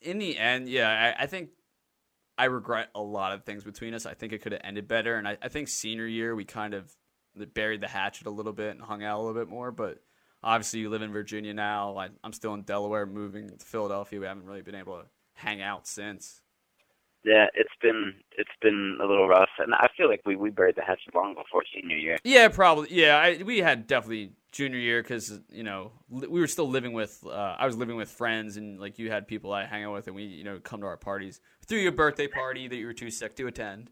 [0.00, 1.50] in the end, yeah, I, I think
[2.38, 4.06] I regret a lot of things between us.
[4.06, 6.74] I think it could have ended better, and I, I think senior year we kind
[6.74, 6.94] of
[7.54, 9.98] buried the hatchet a little bit and hung out a little bit more, but
[10.42, 11.96] obviously you live in Virginia now.
[11.96, 14.20] I, am still in Delaware, moving to Philadelphia.
[14.20, 16.40] We haven't really been able to hang out since.
[17.24, 20.76] Yeah, it's been it's been a little rough, and I feel like we, we buried
[20.76, 22.18] the hatchet long before senior year.
[22.22, 22.86] Yeah, probably.
[22.92, 27.22] Yeah, I, we had definitely junior year because you know we were still living with.
[27.24, 30.06] Uh, I was living with friends, and like you had people I hang out with,
[30.06, 31.40] and we you know come to our parties.
[31.66, 33.90] Through your birthday party that you were too sick to attend.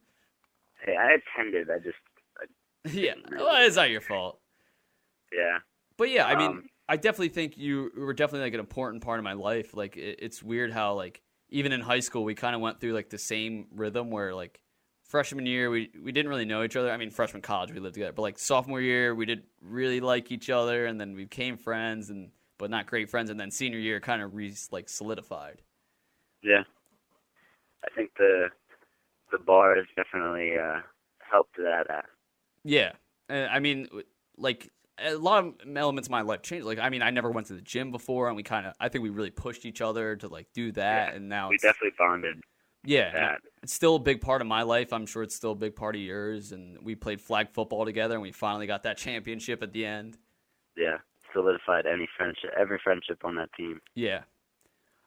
[0.84, 1.68] Hey, I attended.
[1.70, 1.96] I just.
[2.38, 4.40] I yeah, well, it's not your fault.
[5.32, 5.58] Yeah.
[5.96, 9.18] But yeah, I mean, um, I definitely think you were definitely like an important part
[9.20, 9.76] of my life.
[9.76, 12.92] Like, it, it's weird how like even in high school we kind of went through
[12.92, 14.60] like the same rhythm where like
[15.14, 16.90] freshman year we we didn't really know each other.
[16.90, 20.32] I mean, freshman college we lived together, but like sophomore year we did really like
[20.32, 23.78] each other, and then we became friends, and but not great friends, and then senior
[23.78, 25.62] year kind of re like solidified.
[26.42, 26.64] Yeah,
[27.84, 28.48] I think the
[29.30, 30.80] the bar has definitely uh,
[31.18, 31.88] helped that.
[31.88, 32.02] Uh...
[32.64, 32.90] Yeah,
[33.30, 33.86] I mean,
[34.36, 36.66] like a lot of elements of my life changed.
[36.66, 38.88] Like, I mean, I never went to the gym before, and we kind of, I
[38.88, 41.94] think we really pushed each other to like do that, yeah, and now we definitely
[41.96, 42.40] bonded.
[42.84, 44.92] Yeah, it's still a big part of my life.
[44.92, 46.52] I'm sure it's still a big part of yours.
[46.52, 50.18] And we played flag football together, and we finally got that championship at the end.
[50.76, 50.98] Yeah,
[51.32, 53.80] solidified any friendship, every friendship on that team.
[53.94, 54.24] Yeah.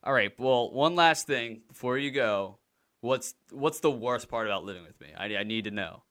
[0.03, 0.33] All right.
[0.39, 2.57] Well, one last thing before you go.
[3.01, 5.09] What's what's the worst part about living with me?
[5.15, 6.01] I, I need to know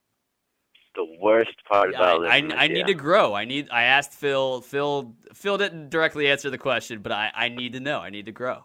[0.95, 3.35] the worst part about I, I, I need to grow.
[3.35, 3.71] I need.
[3.73, 4.61] I asked Phil.
[4.61, 5.17] Phil.
[5.35, 7.99] Phil didn't directly answer the question, but I, I need to know.
[7.99, 8.65] I need to grow.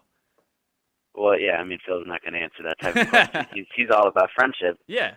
[1.14, 1.56] Well, yeah.
[1.56, 3.46] I mean, Phil's not going to answer that type of question.
[3.54, 4.78] he's, he's all about friendship.
[4.86, 5.14] Yeah.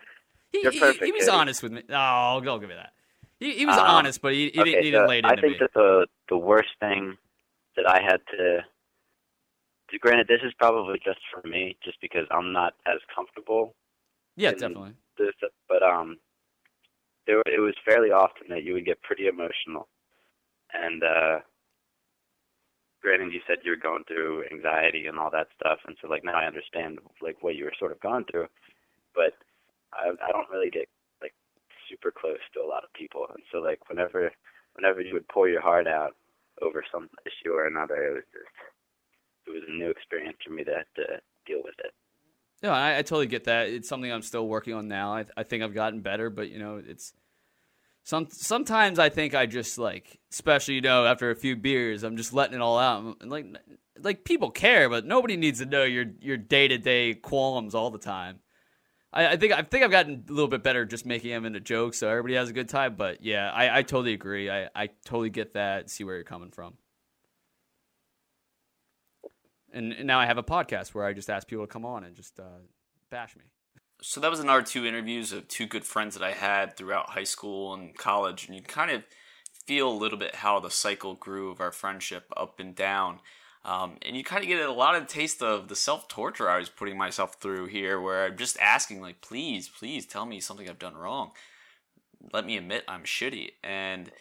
[0.52, 1.04] He, You're perfect.
[1.04, 1.84] He, he was honest with me.
[1.90, 2.94] Oh, I'll give me that.
[3.40, 5.26] He, he was um, honest, but he, he okay, didn't, he so didn't lay it
[5.26, 5.58] I think me.
[5.60, 7.18] that the the worst thing
[7.76, 8.62] that I had to,
[9.90, 13.76] to granted, this is probably just for me, just because I'm not as comfortable.
[14.38, 14.94] Yeah, definitely.
[15.18, 15.34] This,
[15.68, 16.18] but um,
[17.28, 19.90] there it was fairly often that you would get pretty emotional,
[20.74, 21.40] and uh,
[23.06, 26.26] granted, you said you were going through anxiety and all that stuff, and so like
[26.26, 28.50] now I understand like what you were sort of going through,
[29.14, 29.38] but
[29.94, 30.90] I I don't really get
[31.22, 31.38] like
[31.88, 34.34] super close to a lot of people, and so like whenever
[34.74, 36.18] whenever you would pour your heart out
[36.66, 38.56] over some issue or another, it was just
[39.46, 41.94] it was a new experience for me to have to deal with it.
[42.64, 43.70] No, I, I totally get that.
[43.70, 45.14] It's something I'm still working on now.
[45.14, 47.14] I, I think I've gotten better, but you know, it's
[48.06, 52.18] some sometimes I think I just like, especially you know, after a few beers, I'm
[52.18, 53.18] just letting it all out.
[53.20, 53.48] And like,
[54.00, 57.90] like people care, but nobody needs to know your your day to day qualms all
[57.90, 58.42] the time.
[59.12, 61.60] I, I, think I think I've gotten a little bit better just making them into
[61.60, 62.94] jokes, so everybody has a good time.
[62.96, 64.52] But yeah, I, I totally agree.
[64.52, 65.90] I, I totally get that.
[65.90, 66.76] See where you're coming from.
[69.74, 72.04] And, and now I have a podcast where I just ask people to come on
[72.04, 72.60] and just uh,
[73.10, 73.46] bash me.
[74.08, 77.24] So that was another two interviews of two good friends that I had throughout high
[77.24, 79.02] school and college, and you kind of
[79.52, 83.20] feel a little bit how the cycle grew of our friendship up and down.
[83.66, 86.60] Um, and you kind of get a lot of taste of the self torture I
[86.60, 90.70] was putting myself through here, where I'm just asking, like, please, please tell me something
[90.70, 91.32] I've done wrong.
[92.32, 93.54] Let me admit I'm shitty.
[93.64, 94.12] And,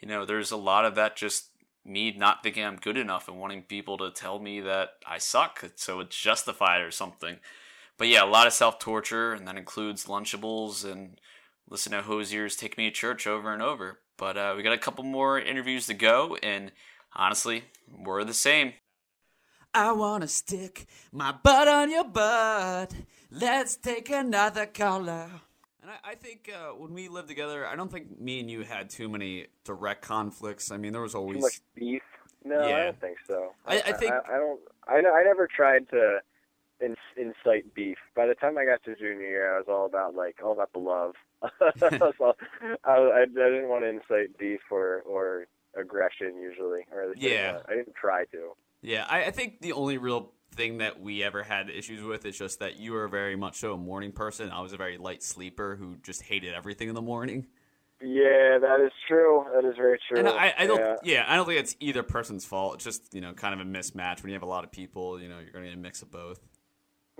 [0.00, 1.50] you know, there's a lot of that just
[1.84, 5.62] me not thinking I'm good enough and wanting people to tell me that I suck,
[5.74, 7.36] so it's justified or something.
[7.96, 11.20] But yeah, a lot of self torture, and that includes Lunchables and
[11.68, 14.00] listen to Hozier's Take Me to Church over and over.
[14.16, 16.72] But uh, we got a couple more interviews to go, and
[17.14, 18.74] honestly, we're the same.
[19.72, 22.94] I wanna stick my butt on your butt.
[23.30, 25.28] Let's take another color.
[25.82, 28.62] And I, I think uh, when we lived together, I don't think me and you
[28.62, 30.70] had too many direct conflicts.
[30.70, 32.02] I mean, there was Too always much beef?
[32.44, 32.76] No, Yeah.
[32.76, 33.52] I don't think so.
[33.66, 34.60] I- I think- I, don't.
[34.86, 36.20] I, I never tried to
[36.80, 37.98] in, incite beef.
[38.14, 40.72] By the time I got to junior year, I was all about like all about
[40.72, 41.14] the love.
[41.78, 42.34] so
[42.84, 45.46] I, I, didn't want to incite beef or or
[45.78, 47.60] aggression usually, or at least I didn't Yeah.
[47.68, 48.52] I didn't try to.
[48.82, 52.38] Yeah, I, I think the only real thing that we ever had issues with is
[52.38, 54.50] just that you were very much so a morning person.
[54.50, 57.46] I was a very light sleeper who just hated everything in the morning.
[58.00, 59.44] Yeah, that is true.
[59.54, 60.18] That is very true.
[60.18, 60.96] And I, I don't, Yeah.
[61.02, 61.24] yeah.
[61.26, 62.74] I don't think it's either person's fault.
[62.74, 65.20] It's just you know kind of a mismatch when you have a lot of people.
[65.20, 66.40] You know, you're going to get a mix of both.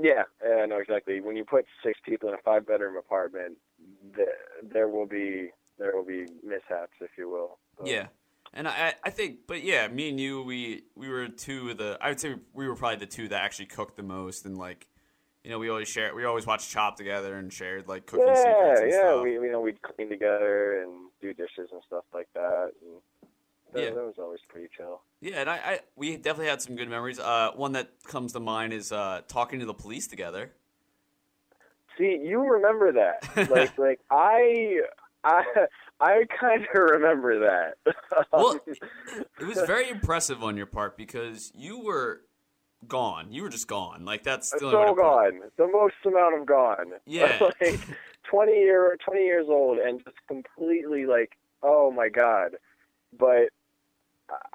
[0.00, 1.20] Yeah, yeah, know exactly.
[1.20, 3.58] When you put six people in a five-bedroom apartment,
[4.16, 4.26] there,
[4.62, 7.58] there will be there will be mishaps, if you will.
[7.84, 8.06] Yeah,
[8.52, 11.98] and I, I think, but yeah, me and you, we we were two of the.
[12.00, 14.86] I would say we were probably the two that actually cooked the most, and like,
[15.42, 16.14] you know, we always share.
[16.14, 19.10] We always watched Chop together and shared like cooking Yeah, secrets and yeah.
[19.10, 19.22] stuff.
[19.22, 22.70] We you know we'd clean together and do dishes and stuff like that.
[22.82, 23.00] And
[23.74, 23.90] that, Yeah.
[23.90, 25.02] that was always pretty chill.
[25.20, 27.18] Yeah, and I, I we definitely had some good memories.
[27.18, 30.52] Uh, one that comes to mind is uh, talking to the police together.
[31.98, 33.24] See, you remember that?
[33.50, 34.80] like, like I,
[35.22, 35.44] I,
[36.00, 37.94] I kind of remember that.
[38.32, 42.22] Well, It was very impressive on your part because you were
[42.88, 43.32] gone.
[43.32, 44.04] You were just gone.
[44.04, 45.40] Like that's the only way to so put gone.
[45.56, 46.92] The most amount of gone.
[47.06, 47.38] Yeah.
[47.60, 47.80] like
[48.24, 52.56] twenty year, twenty years old, and just completely like, oh my god.
[53.16, 53.50] But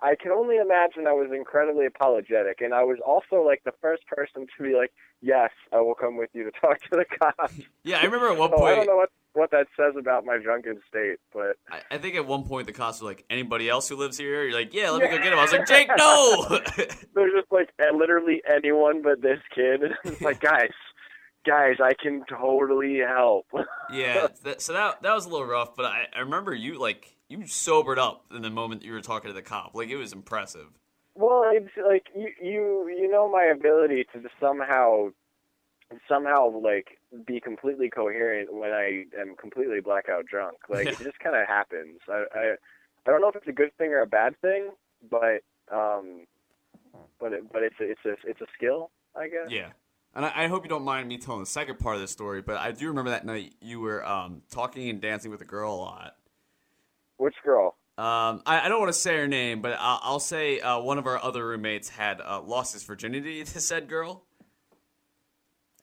[0.02, 4.06] I can only imagine I was incredibly apologetic, and I was also like the first
[4.08, 4.92] person to be like,
[5.22, 8.38] "Yes, I will come with you to talk to the cops." Yeah, I remember at
[8.38, 11.82] one So I don't know what what that says about my drunken state, but I,
[11.92, 14.58] I think at one point the cops were like, "Anybody else who lives here?" You're
[14.58, 16.48] like, "Yeah, let me go get him." I was like, "Jake, no!"
[17.16, 19.82] They're just like literally anyone but this kid.
[20.04, 20.72] It's like, guys,
[21.46, 23.46] guys, I can totally help.
[23.92, 27.16] yeah, that, so that that was a little rough, but I, I remember you like
[27.30, 29.72] you sobered up in the moment you were talking to the cop.
[29.74, 30.68] Like it was impressive.
[31.16, 35.10] Well, it's like you you you know my ability to somehow
[36.08, 40.58] somehow like be completely coherent when I am completely blackout drunk.
[40.70, 42.00] Like it just kind of happens.
[42.10, 42.56] I, I
[43.06, 44.72] I don't know if it's a good thing or a bad thing,
[45.10, 46.26] but um,
[47.20, 49.50] but it, but it's a, it's a it's a skill, I guess.
[49.50, 49.70] Yeah.
[50.16, 52.42] And I, I hope you don't mind me telling the second part of the story,
[52.42, 55.74] but I do remember that night you were um, talking and dancing with a girl
[55.74, 56.16] a lot.
[57.20, 57.76] Which girl?
[57.98, 60.98] Um, I, I don't want to say her name, but I'll, I'll say uh, one
[60.98, 64.24] of our other roommates had uh, lost his virginity to said girl.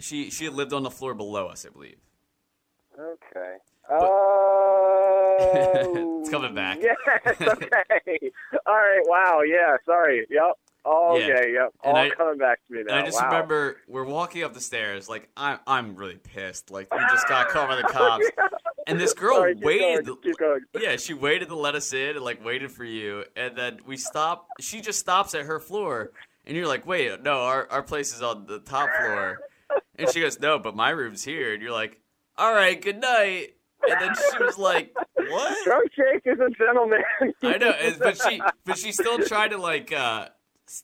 [0.00, 1.96] She she lived on the floor below us, I believe.
[2.98, 3.56] Okay.
[3.90, 5.36] Oh,
[6.20, 6.78] It's coming back.
[6.80, 6.96] Yes.
[7.26, 7.40] Okay.
[8.66, 9.02] All right.
[9.04, 9.42] Wow.
[9.46, 9.76] Yeah.
[9.84, 10.26] Sorry.
[10.30, 10.52] Yep.
[10.86, 11.34] Oh, Yeah.
[11.34, 11.52] okay.
[11.52, 11.72] Yep.
[11.84, 12.98] And All I- coming back to me now.
[12.98, 13.28] I just wow.
[13.30, 17.48] remember we're walking up the stairs, like I'm I'm really pissed, like we just got
[17.48, 18.26] caught by the cops,
[18.86, 20.06] and this girl Sorry, waited.
[20.06, 20.60] Going.
[20.80, 23.96] Yeah, she waited to let us in and like waited for you, and then we
[23.96, 24.48] stop.
[24.60, 26.12] She just stops at her floor,
[26.46, 29.40] and you're like, "Wait, no, our our place is on the top floor,"
[29.96, 32.00] and she goes, "No, but my room's here," and you're like,
[32.36, 33.54] "All right, good night."
[33.88, 37.02] And then she was like, "What?" Drunk Jake is a gentleman.
[37.42, 40.28] I know, but she but she still tried to like uh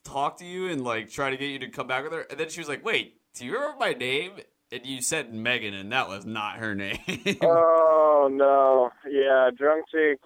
[0.05, 2.39] talk to you and like try to get you to come back with her, and
[2.39, 4.33] then she was like, "Wait, do you remember my name?"
[4.73, 6.99] And you said Megan, and that was not her name.
[7.43, 8.91] Oh no.
[9.11, 9.51] Yeah.
[9.57, 10.21] Drunk Jake.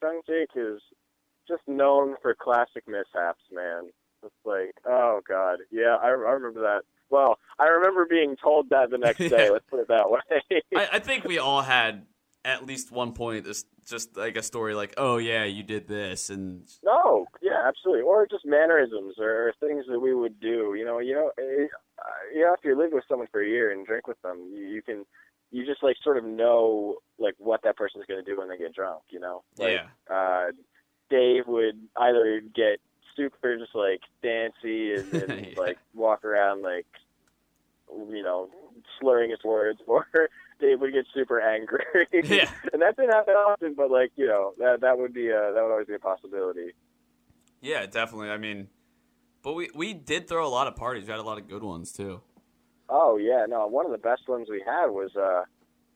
[0.00, 0.80] Drunk Jake is
[1.48, 3.90] just known for classic mishaps, man.
[4.22, 5.58] It's like, oh god.
[5.70, 5.96] Yeah.
[6.00, 6.82] I, I remember that.
[7.10, 9.46] Well, I remember being told that the next day.
[9.46, 9.50] Yeah.
[9.50, 10.20] Let's put it that way.
[10.76, 12.06] I, I think we all had
[12.44, 16.30] at least one point this just like a story like, oh yeah, you did this,
[16.30, 18.02] and No, yeah, absolutely.
[18.02, 20.74] Or just mannerisms or things that we would do.
[20.76, 21.66] You know, you know, eh,
[21.98, 22.02] uh,
[22.34, 24.66] you know, if you live with someone for a year and drink with them, you,
[24.66, 25.04] you can,
[25.50, 28.56] you just like sort of know like what that person's going to do when they
[28.56, 29.02] get drunk.
[29.10, 30.52] You know, like, yeah, uh,
[31.10, 32.80] Dave would either get
[33.16, 35.60] super just like dancy and, and Yeah.
[35.60, 36.86] like walk around like,
[38.10, 38.48] you know,
[39.00, 40.06] slurring his words, or
[40.60, 41.84] Dave would get super angry.
[42.24, 42.50] Yeah.
[42.72, 45.62] and that didn't happen often, but like you know, that that would be a, that
[45.62, 46.72] would always be a possibility.
[47.60, 48.30] yeah, definitely.
[48.30, 48.68] I mean,
[49.42, 51.04] But we we did throw a lot of parties.
[51.04, 52.20] We had a lot of good ones too.
[52.88, 53.66] Oh yeah, no.
[53.66, 55.44] One of the best ones we had was uh,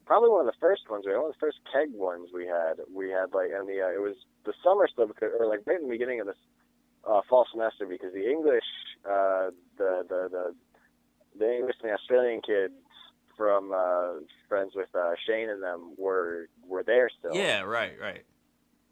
[0.07, 1.05] probably one of the first ones.
[1.07, 2.75] We had one of the first keg ones we had.
[2.95, 5.89] We had like, and the uh, it was the summer stuff, or like right in
[5.89, 6.37] the beginning of this
[7.09, 8.65] uh, fall semester, because the English,
[9.05, 10.55] uh, the the the
[11.39, 12.75] the English and the Australian kids
[13.37, 17.35] from uh, friends with uh, Shane and them were were there still.
[17.35, 18.23] Yeah, right, right.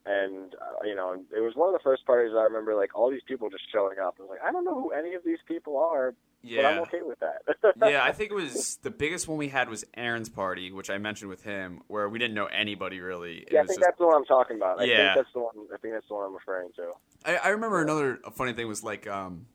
[0.05, 3.11] and uh, you know it was one of the first parties I remember like all
[3.11, 4.17] these people just showing up.
[4.19, 7.03] I was like, I don't know who any of these people are, but I'm okay
[7.03, 7.43] with that.
[7.89, 10.99] yeah, I think it was the biggest one we had was Aaron's party, which I
[10.99, 13.39] mentioned with him, where we didn't know anybody really.
[13.39, 14.81] It yeah, I think just that's the one I'm talking about.
[14.81, 15.15] I Yeah.
[15.15, 15.55] think that's the one.
[15.73, 16.93] I think that's the one I'm referring to.
[17.25, 19.47] I, I remember another funny thing was like um,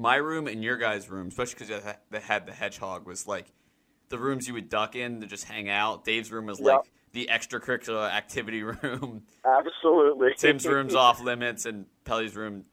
[0.00, 3.46] my room and your guys' room, especially because they had the hedgehog, was like
[4.08, 6.04] the rooms you would duck in to just hang out.
[6.04, 6.66] Dave's room was Yep.
[6.66, 9.22] like the extracurricular activity room.
[9.44, 10.34] Absolutely.
[10.38, 12.64] Tim's room's off limits, and Pelly's room.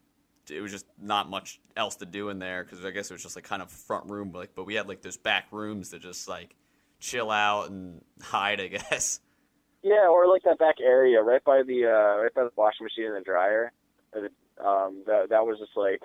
[0.50, 3.22] It was just not much else to do in there because I guess it was
[3.22, 5.98] just like kind of front room, like but we had like those back rooms to
[5.98, 6.54] just like
[7.00, 9.20] chill out and hide, I guess.
[9.82, 13.06] Yeah, or like that back area right by the uh, right by the washing machine
[13.08, 13.72] and the dryer.
[14.14, 16.00] And Um, that that was just like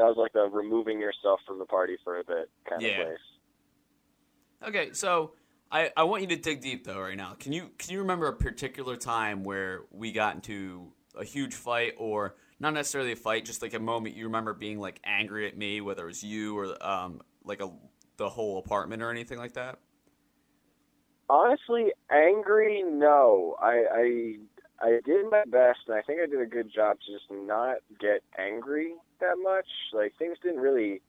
[0.00, 2.88] that was like the removing yourself from the party for a bit kind Yeah.
[3.00, 3.18] of place.
[4.66, 5.32] Okay, so
[5.70, 7.34] I, I want you to dig deep though right now.
[7.38, 11.94] Can you can you remember a particular time where we got into a huge fight
[11.98, 15.56] or not necessarily a fight, just like a moment you remember being like angry at
[15.56, 17.70] me, whether it was you or um like a
[18.16, 19.78] the whole apartment or anything like that?
[21.28, 23.56] Honestly, angry, no.
[23.60, 24.36] I, I
[24.80, 27.76] I did my best, and I think I did a good job to just not
[28.00, 29.66] get angry that much.
[29.92, 31.00] Like things didn't really.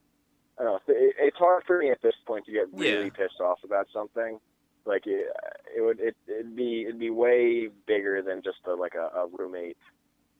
[0.60, 0.94] I don't know.
[0.96, 3.10] It, it's hard for me at this point to get really Yeah.
[3.10, 4.40] pissed off about something.
[4.86, 5.28] Like it,
[5.76, 9.28] it would it, it'd be it'd be way bigger than just a, like a, a
[9.38, 9.78] roommate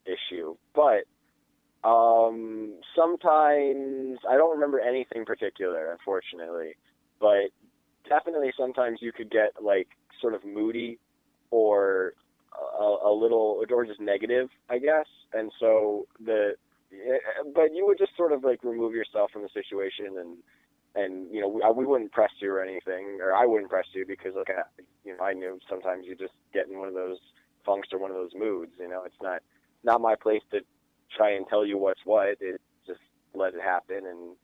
[0.06, 0.56] issue.
[0.74, 1.06] But
[1.88, 6.76] um, sometimes I don't remember anything particular, unfortunately.
[7.20, 7.52] But
[8.10, 9.88] definitely sometimes you could get like
[10.20, 11.00] sort of moody
[11.52, 12.14] or
[12.80, 15.06] a, a little or just negative, I guess.
[15.34, 16.56] And so the
[17.54, 20.38] but you would just sort of like remove yourself from the situation and
[20.94, 24.06] and you know we, we wouldn't press you or anything or I wouldn't press you
[24.06, 24.64] because like I,
[25.06, 27.18] you know I knew sometimes you just get in one of those
[27.66, 28.72] funks or one of those moods.
[28.80, 29.42] You know, it's not
[29.84, 30.60] not my place to
[31.16, 32.38] try and tell you what's what.
[32.40, 33.00] It just
[33.34, 34.36] let it happen and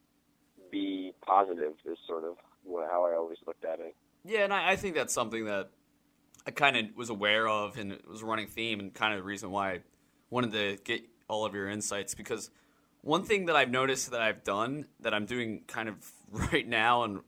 [0.71, 3.95] be positive is sort of what, how I always looked at it.
[4.25, 5.69] Yeah, and I, I think that's something that
[6.45, 9.19] I kind of was aware of, and it was a running theme, and kind of
[9.19, 9.79] the reason why I
[10.29, 12.13] wanted to get all of your insights.
[12.15, 12.49] Because
[13.01, 17.03] one thing that I've noticed that I've done that I'm doing kind of right now,
[17.03, 17.19] and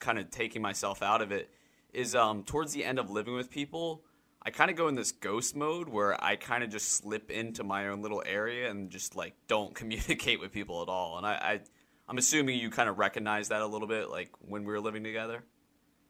[0.00, 1.50] kind of taking myself out of it,
[1.92, 4.02] is um, towards the end of living with people.
[4.44, 7.62] I kind of go in this ghost mode where I kind of just slip into
[7.62, 11.16] my own little area and just like don't communicate with people at all.
[11.16, 11.60] And I, I
[12.08, 15.04] I'm assuming you kind of recognize that a little bit, like when we were living
[15.04, 15.44] together.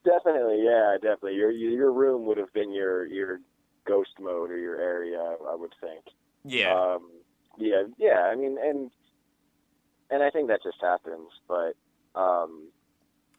[0.05, 1.37] Definitely, yeah, definitely.
[1.37, 3.41] Your your room would have been your your
[3.87, 6.05] ghost mode or your area, I would think.
[6.45, 6.75] Yeah.
[6.75, 7.09] Um,
[7.59, 8.31] yeah, yeah.
[8.33, 8.91] I mean, and
[10.11, 11.75] and I think that just happens, but
[12.15, 12.69] um,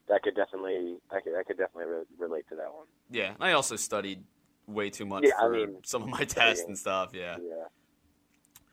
[0.09, 2.87] that could definitely, I could, I could definitely re- relate to that one.
[3.09, 4.23] Yeah, and I also studied
[4.67, 7.11] way too much Yeah, I mean, some of my tests and stuff.
[7.13, 7.37] Yeah.
[7.41, 7.65] Yeah.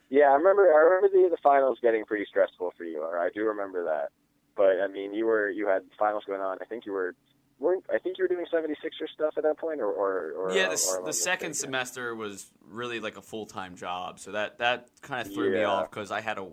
[0.08, 0.72] Yeah, I remember.
[0.74, 3.00] I remember the the finals getting pretty stressful for you.
[3.00, 4.08] Or I do remember that.
[4.56, 6.58] But I mean, you were you had finals going on.
[6.60, 7.14] I think you were
[7.60, 7.84] weren't.
[7.92, 10.98] I think you were doing 76er stuff at that point, or or, or yeah, the,
[10.98, 11.54] or the second mistaken?
[11.54, 15.62] semester was really like a full time job, so that that kind of threw me
[15.62, 16.48] off because I had a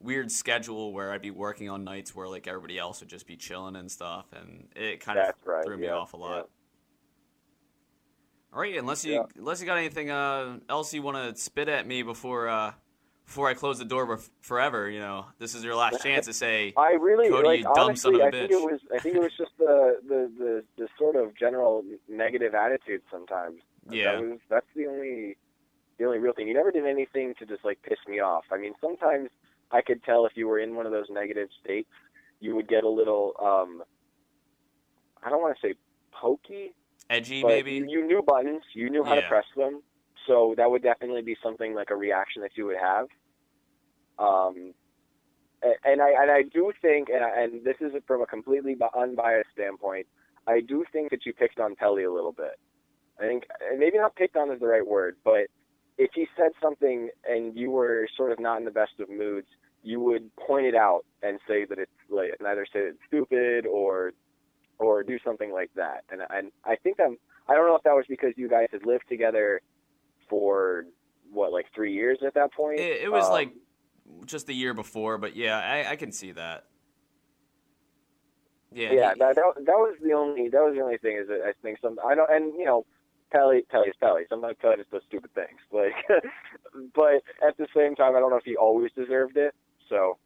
[0.00, 3.36] weird schedule where I'd be working on nights where like everybody else would just be
[3.36, 5.64] chilling and stuff, and it kind of right.
[5.64, 6.36] threw me yeah, off a lot.
[6.36, 6.42] yeah.
[8.52, 9.22] All right, unless you Yeah.
[9.36, 12.72] unless you got anything uh, else you want to spit at me before uh,
[13.28, 16.72] before I close the door forever, you know, this is your last chance to say.
[16.78, 18.14] I really Cody, like you dumb son honestly.
[18.14, 18.80] of a I think it was.
[18.94, 23.60] I think it was just the the the, the sort of general negative attitude sometimes.
[23.90, 24.12] Yeah.
[24.12, 25.36] That was that's the only
[25.98, 26.48] the only real thing.
[26.48, 28.44] You never did anything to just like piss me off.
[28.50, 29.28] I mean, sometimes
[29.70, 31.90] I could tell if you were in one of those negative states,
[32.40, 33.34] you would get a little.
[33.42, 33.82] um
[35.22, 35.74] I don't want to say
[36.12, 36.72] pokey,
[37.10, 37.72] Edgy, maybe.
[37.72, 39.82] you, you knew buttons, you knew how to press them,
[40.28, 43.06] so that would definitely be something like a reaction that you would have.
[44.18, 44.74] Um,
[45.84, 49.48] and I and I do think, and, I, and this is from a completely unbiased
[49.54, 50.06] standpoint,
[50.46, 52.60] I do think that you picked on Pelly a little bit.
[53.18, 53.44] I think
[53.76, 55.48] maybe not picked on is the right word, but
[55.96, 59.48] if he said something and you were sort of not in the best of moods,
[59.82, 64.12] you would point it out and say that it's like either say it's stupid or
[64.78, 66.04] or do something like that.
[66.10, 67.16] And and I think I'm
[67.48, 69.60] I don't know if that was because you guys had lived together
[70.28, 70.84] for
[71.30, 72.80] what like three years at that point.
[72.80, 73.52] It, it was Um, like
[74.24, 76.64] just the year before, but yeah, I, I can see that.
[78.72, 81.28] Yeah, Yeah, he- that, that that was the only that was the only thing is
[81.28, 82.84] that I think some I don't and you know
[83.32, 84.22] Pelly Pelly's Pelly.
[84.28, 85.94] Sometimes Pelly just does stupid things, like.
[86.94, 89.54] but at the same time, I don't know if he always deserved it.
[89.88, 90.18] So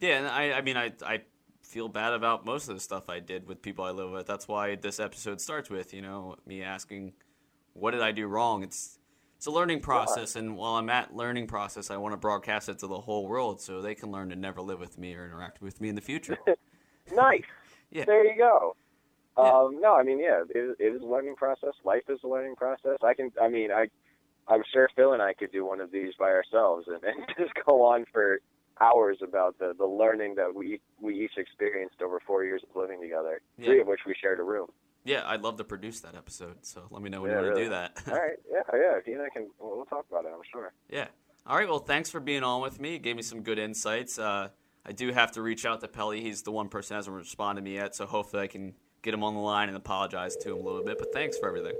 [0.00, 1.22] Yeah, and I, I mean, I, I
[1.62, 4.26] feel bad about most of the stuff I did with people I live with.
[4.26, 7.14] That's why this episode starts with, you know, me asking,
[7.72, 8.62] what did I do wrong?
[8.62, 8.98] It's,
[9.36, 12.78] it's a learning process, and while I'm at learning process, I want to broadcast it
[12.80, 15.60] to the whole world so they can learn to never live with me or interact
[15.60, 16.38] with me in the future.
[17.14, 17.42] nice.
[17.90, 18.04] Yeah.
[18.06, 18.76] There you go.
[19.36, 19.44] Yeah.
[19.44, 21.72] Um, no, I mean, yeah, it, it is a learning process.
[21.84, 22.98] Life is a learning process.
[23.02, 23.88] I can, I mean, I,
[24.48, 27.52] I'm sure Phil and I could do one of these by ourselves and, and just
[27.66, 28.40] go on for
[28.80, 33.00] hours about the the learning that we we each experienced over four years of living
[33.00, 33.40] together.
[33.62, 34.68] Three of which we shared a room.
[35.04, 37.56] Yeah, I'd love to produce that episode, so let me know when Yeah, you want
[37.56, 38.02] to do that.
[38.08, 38.96] All right, yeah, yeah.
[38.98, 40.32] If you and I can, we'll, we'll talk about it.
[40.34, 40.72] I'm sure.
[40.88, 41.06] Yeah.
[41.46, 41.68] All right.
[41.68, 42.94] Well, thanks for being on with me.
[42.94, 44.18] It gave me some good insights.
[44.18, 44.48] Uh,
[44.86, 46.20] I do have to reach out to Pelly.
[46.22, 49.12] He's the one person who hasn't responded to me yet, so hopefully I can get
[49.12, 50.98] him on the line and apologize to him a little bit.
[50.98, 51.76] But thanks for everything.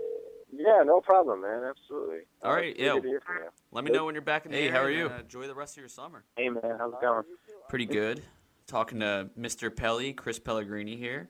[0.52, 1.62] Yeah, no problem, man.
[1.64, 2.20] Absolutely.
[2.42, 2.92] All Uh, right, yeah.
[2.94, 3.48] Good to hear from you.
[3.72, 5.06] Let me know when you're back in the Hey, how are and, you?
[5.08, 6.24] uh, enjoy the rest of your summer.
[6.36, 7.24] Hey, man, how's it going?
[7.68, 8.22] Pretty good.
[8.66, 9.74] Talking to Mr.
[9.74, 11.28] Pelly, Chris Pellegrini here.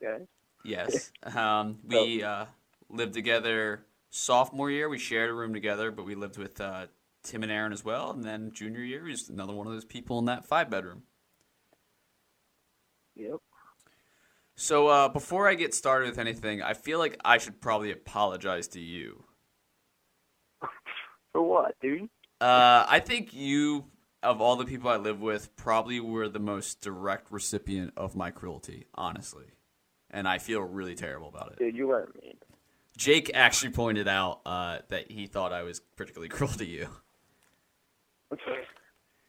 [0.00, 0.26] Guys?
[0.64, 1.12] Yes.
[1.22, 2.46] Um, we uh,
[2.88, 4.88] lived together sophomore year.
[4.88, 6.86] We shared a room together, but we lived with uh,
[7.22, 8.10] Tim and Aaron as well.
[8.10, 11.02] And then junior year, he was another one of those people in that five bedroom.
[13.16, 13.36] Yep.
[14.56, 18.68] So uh, before I get started with anything, I feel like I should probably apologize
[18.68, 19.24] to you.
[21.32, 22.10] For what, dude?
[22.40, 23.86] Uh, I think you,
[24.22, 28.30] of all the people I live with, probably were the most direct recipient of my
[28.30, 29.46] cruelty, honestly.
[30.10, 31.58] And I feel really terrible about it.
[31.58, 32.34] Dude, you weren't mean.
[32.96, 36.88] Jake actually pointed out uh, that he thought I was particularly cruel to you.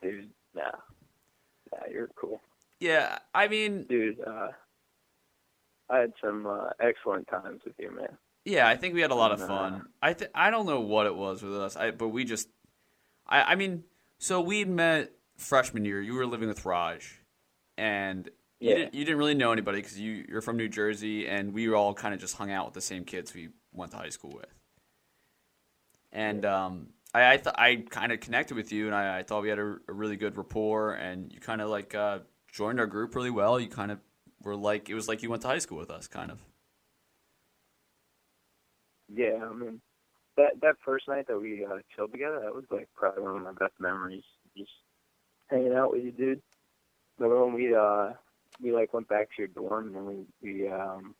[0.01, 0.63] Dude, nah.
[1.71, 2.41] Nah, you're cool.
[2.79, 4.47] Yeah, I mean, Dude, uh,
[5.89, 8.17] I had some uh, excellent times with you, man.
[8.43, 9.85] yeah, I think we had a lot of fun.
[10.01, 12.49] I th- I don't know what it was with us, I, but we just,
[13.27, 13.83] I, I mean,
[14.17, 16.01] so we met freshman year.
[16.01, 17.21] You were living with Raj,
[17.77, 18.27] and
[18.61, 18.75] you, Yeah.
[18.75, 21.93] didn't, you didn't really know anybody because you, you're from New Jersey, and we all
[21.93, 24.53] kind of just hung out with the same kids we went to high school with.
[26.11, 29.43] And um, I I, th- I kind of connected with you, and I, I thought
[29.43, 32.19] we had a, a really good rapport, and you kind of like uh,
[32.51, 33.59] joined our group really well.
[33.59, 33.99] You kind of
[34.43, 36.41] were like it was like you went to high school with us, kind of.
[39.13, 39.81] Yeah, I mean,
[40.37, 43.43] that that first night that we uh, chilled together, that was like probably one of
[43.43, 44.23] my best memories.
[44.57, 44.71] Just
[45.49, 46.41] hanging out with you, dude.
[47.17, 48.13] Remember when we uh
[48.59, 51.15] we like went back to your dorm and we we um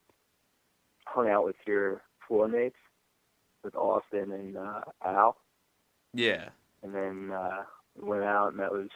[1.05, 2.75] hung out with your floor mates
[3.63, 5.37] with Austin and uh, Al,
[6.13, 6.49] Yeah.
[6.83, 7.63] and then uh
[7.95, 8.89] we went out and that was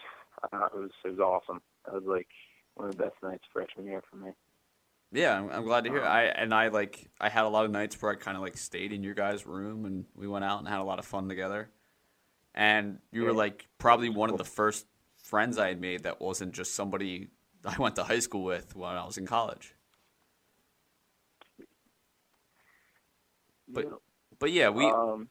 [0.51, 1.61] uh, it was it was awesome.
[1.85, 2.27] That was like
[2.75, 4.31] one of the best nights freshman year for me.
[5.11, 6.01] Yeah, I'm, I'm glad to hear.
[6.01, 8.43] Um, I and I like I had a lot of nights where I kind of
[8.43, 11.05] like stayed in your guys' room and we went out and had a lot of
[11.05, 11.69] fun together.
[12.53, 14.85] And you were like probably one of the first
[15.23, 17.29] friends I had made that wasn't just somebody
[17.65, 19.73] I went to high school with when I was in college.
[23.67, 24.01] But- know?
[24.37, 25.29] But yeah, we um,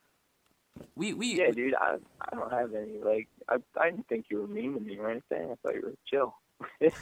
[0.95, 4.39] we we Yeah, dude, I I don't have any like I I didn't think you
[4.39, 5.51] were mean to me or anything.
[5.51, 6.35] I thought you were chill.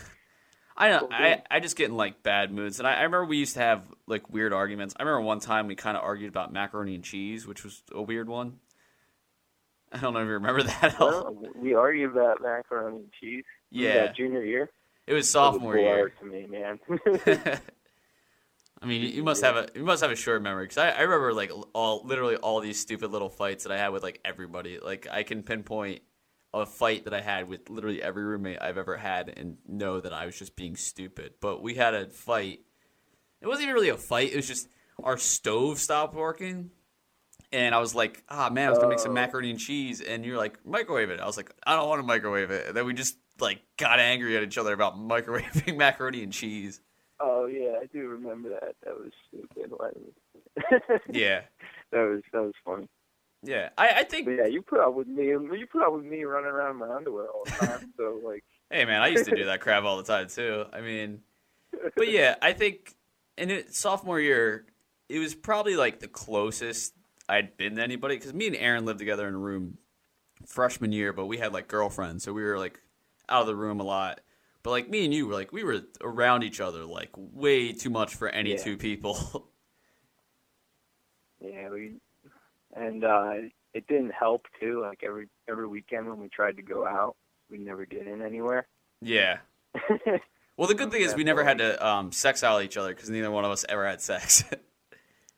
[0.77, 1.09] I know.
[1.11, 1.43] I.
[1.51, 3.83] I just get in like bad moods, and I, I remember we used to have
[4.07, 4.95] like weird arguments.
[4.99, 8.03] I remember one time we kind of argued about macaroni and cheese, which was a
[8.03, 8.59] weird one.
[9.93, 13.45] I don't know if you remember that well, we argued about macaroni and cheese.
[13.71, 14.71] Yeah, junior year.
[15.07, 16.09] It was That was sophomore year.
[16.11, 16.79] to me, man.
[18.83, 21.01] I mean, you must have a you must have a short memory because I, I
[21.03, 24.81] remember like all literally all these stupid little fights that I had with like everybody.
[24.81, 26.03] Like I can pinpoint
[26.53, 30.13] a fight that I had with literally every roommate I've ever had and know that
[30.13, 31.35] I was just being stupid.
[31.41, 32.61] But we had a fight.
[33.41, 34.33] It wasn't even really a fight.
[34.33, 34.69] It was just
[35.03, 36.71] our stove stopped working.
[37.53, 39.15] And I was like, ah, man, I was gonna make some Oh.
[39.15, 40.01] macaroni and cheese.
[40.01, 41.21] And you're like, microwave it.
[41.21, 42.67] I was like, I don't want to microwave it.
[42.69, 46.81] And then we just like got angry at each other about microwaving macaroni and cheese.
[47.21, 48.75] oh yeah, I do remember that.
[48.85, 49.73] That was stupid.
[51.13, 51.43] Yeah.
[51.91, 52.89] that was that was funny.
[53.43, 54.27] Yeah, I, I think.
[54.27, 55.27] But yeah, you put up with me.
[55.27, 57.93] You put up with me running around in my underwear all the time.
[57.97, 60.65] so like, Hey, man, I used to do that crap all the time too.
[60.73, 61.21] I mean,
[61.97, 62.95] but yeah, I think
[63.37, 64.67] in it, sophomore year,
[65.09, 66.95] it was probably like the closest
[67.29, 69.79] I'd been to anybody because me and Aaron lived together in a room
[70.47, 72.81] freshman year, but we had like girlfriends, so we were like
[73.33, 74.21] out of the room a lot.
[74.63, 77.91] But like me and you were like we were around each other like way too
[77.91, 78.59] much for any Yeah.
[78.59, 79.49] two people.
[81.41, 81.95] yeah, we
[82.75, 83.33] and uh
[83.75, 84.81] it didn't help too.
[84.83, 87.17] Like every every weekend when we tried to go out,
[87.51, 88.67] we never get in anywhere.
[89.01, 89.39] Yeah.
[90.59, 93.09] Well, the good thing is we never had to um, sex out each other because
[93.09, 94.45] neither one of us ever had sex.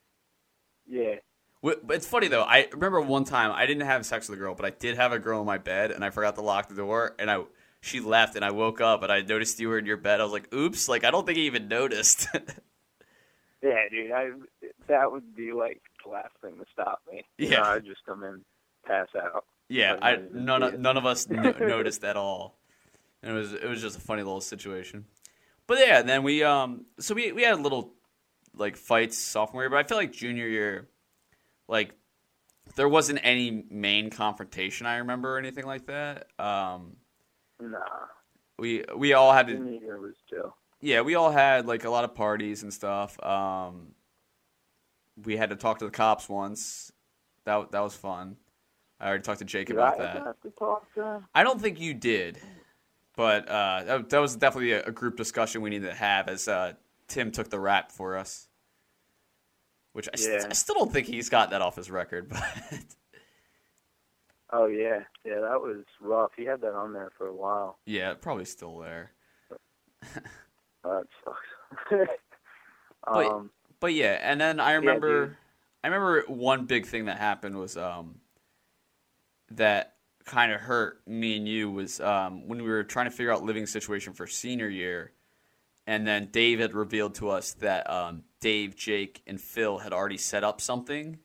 [0.89, 1.15] yeah.
[1.63, 2.43] But it's funny though.
[2.43, 5.13] I remember one time I didn't have sex with a girl, but I did have
[5.13, 7.43] a girl in my bed, and I forgot to lock the door, and I
[7.85, 10.21] she left, and I woke up, and I noticed you were in your bed.
[10.21, 12.27] I was like, "Oops!" Like I don't think he even noticed.
[13.63, 14.11] Yeah, dude.
[14.13, 14.29] I
[14.89, 17.25] that would be like the last thing to stop me.
[17.39, 17.61] You Yeah.
[17.61, 18.43] know, I'd just come in,
[18.87, 19.47] pass out.
[19.71, 22.59] yeah, I I didn't even none of, none of us no- noticed at all,
[23.23, 25.07] and it was it was just a funny little situation.
[25.67, 27.95] But yeah, then we um so we we had little
[28.55, 30.89] like fights sophomore year, but I feel like junior year,
[31.67, 31.95] like
[32.77, 36.27] there wasn't any main confrontation I remember or anything like that.
[36.39, 36.97] Um,
[37.61, 37.79] Nah,
[38.59, 40.57] we we all had to year was chill.
[40.81, 43.23] yeah, we all had like a lot of parties and stuff.
[43.25, 43.89] Um,
[45.25, 46.93] we had to talk to the cops once.
[47.45, 48.37] That that was fun.
[49.01, 50.37] I already talked to Jake Did about I that.
[50.97, 51.23] to?
[51.35, 52.39] I don't think you did,
[53.17, 56.49] but uh, that, that was definitely a, a group discussion we needed to have as
[56.49, 56.73] uh,
[57.09, 58.49] Tim took the rap for us.
[59.93, 62.43] Which I, st- I still don't think he's got that off his record, but
[64.57, 65.41] Oh yeah, yeah.
[65.41, 66.31] That was rough.
[66.37, 67.79] He had that on there for a while.
[67.87, 69.11] yeah, probably still there.
[70.85, 72.11] Oh, that sucks.
[73.07, 73.51] But- um,
[73.81, 75.37] But yeah, and then I remember
[75.83, 78.21] I remember one big thing that happened was um
[79.51, 79.95] that
[80.25, 83.43] kind of hurt me and you was um when we were trying to figure out
[83.43, 85.13] living situation for senior year
[85.87, 90.17] and then Dave had revealed to us that um Dave, Jake, and Phil had already
[90.19, 91.19] set up something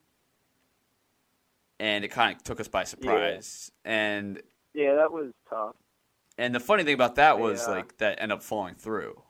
[1.80, 3.72] and it kind of took us by surprise.
[3.86, 4.42] And
[4.74, 5.76] yeah, that was tough.
[6.38, 7.76] and the funny thing about that was Yeah.
[7.76, 9.22] like that ended up falling through.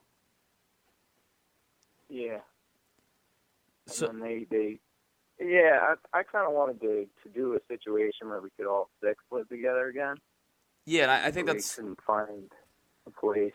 [2.10, 2.40] Yeah.
[3.88, 4.80] So then they, they,
[5.40, 8.90] yeah, I, I kind of wanted to to do a situation where we could all
[9.04, 10.16] six live together again.
[10.86, 12.52] yeah, and I, I think that's couldn't find
[13.08, 13.54] a place.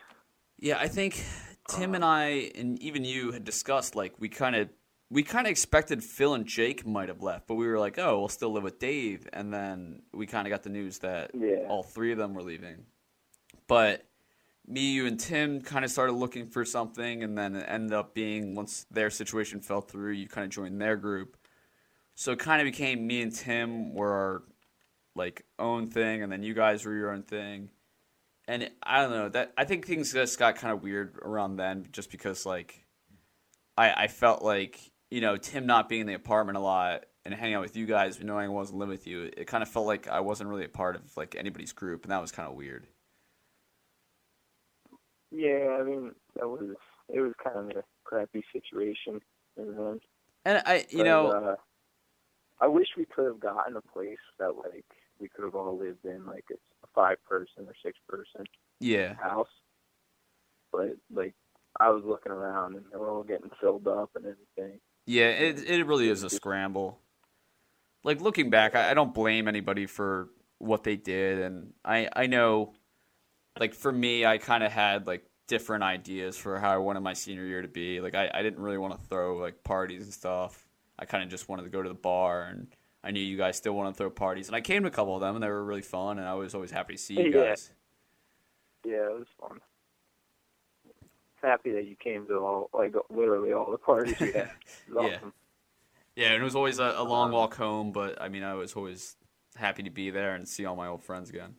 [0.59, 1.23] Yeah, I think
[1.69, 4.69] Tim and I and even you had discussed like we kind of
[5.11, 8.19] we kind of expected Phil and Jake might have left, but we were like, oh,
[8.19, 11.67] we'll still live with Dave, and then we kind of got the news that Yeah.
[11.69, 12.87] all three of them were leaving.
[13.67, 14.07] But
[14.67, 18.15] me, you, and Tim kind of started looking for something, and then it ended up
[18.15, 21.37] being once their situation fell through, you kind of joined their group.
[22.15, 24.43] So it kind of became me and Tim were our
[25.15, 27.71] like own thing, and then you guys were your own thing
[28.47, 31.57] and it, I don't know that I think things just got kind of weird around
[31.57, 32.85] then, just because like
[33.77, 37.33] I I felt like you know Tim not being in the apartment a lot and
[37.33, 39.87] hanging out with you guys, knowing I wasn't living with you, it kind of felt
[39.87, 42.57] like I wasn't really a part of like anybody's group, and that was kind of
[42.57, 42.89] weird.
[45.31, 46.75] Yeah, I mean that was
[47.09, 49.21] it was kind of a crappy situation.
[49.57, 50.01] And
[50.45, 51.57] And I you but, know uh,
[52.61, 54.85] I wish we could have gotten a place that like
[55.21, 58.45] we could have all lived in, like it's a five person or six person
[58.81, 59.49] yeah house.
[60.73, 61.35] But like
[61.79, 64.81] I was looking around and they were all getting filled up and everything.
[65.07, 66.99] Yeah it it really is a scramble.
[68.03, 70.29] Like looking back, I, I don't blame anybody for
[70.59, 72.75] what they did, and I I know
[73.59, 77.13] like for me, I kind of had like different ideas for how I wanted my
[77.13, 78.01] senior year to be.
[78.01, 80.67] Like I, I didn't really want to throw like parties and stuff.
[80.99, 82.69] I kind of just wanted to go to the bar, and
[83.03, 84.49] I knew you guys still want to throw parties.
[84.49, 86.35] And I came to a couple of them, and they were really fun, and I
[86.35, 87.49] was always happy to see you Yeah.
[87.49, 87.71] guys.
[88.85, 89.61] Yeah, it was fun.
[91.45, 94.51] Happy that you came to all like literally all the parties we had.
[94.99, 95.19] Yeah.
[95.19, 95.35] awesome.
[96.17, 98.75] Yeah, and it was always a, a long walk home, but I mean, I was
[98.75, 99.17] always
[99.57, 101.57] happy to be there and see all my old friends again.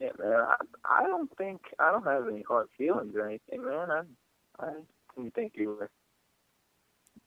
[0.00, 0.32] Yeah, man.
[0.34, 3.90] I, I don't think I don't have any hard feelings or anything, man.
[3.90, 4.02] I
[4.64, 4.72] I
[5.16, 5.90] didn't think you were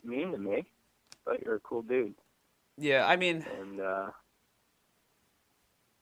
[0.03, 0.65] mean to me,
[1.25, 2.15] but you're a cool dude,
[2.77, 4.11] Yeah, I mean, and uh,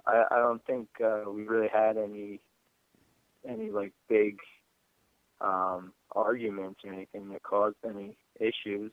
[0.05, 2.41] I I don't think uh, we really had any
[3.47, 4.37] any like big
[5.41, 8.91] um arguments or anything that caused any issues.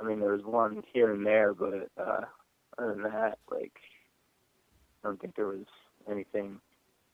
[0.00, 2.22] I mean, there was one here and there, but uh,
[2.78, 3.72] other than that, like,
[5.02, 5.64] I don't think there was
[6.10, 6.60] anything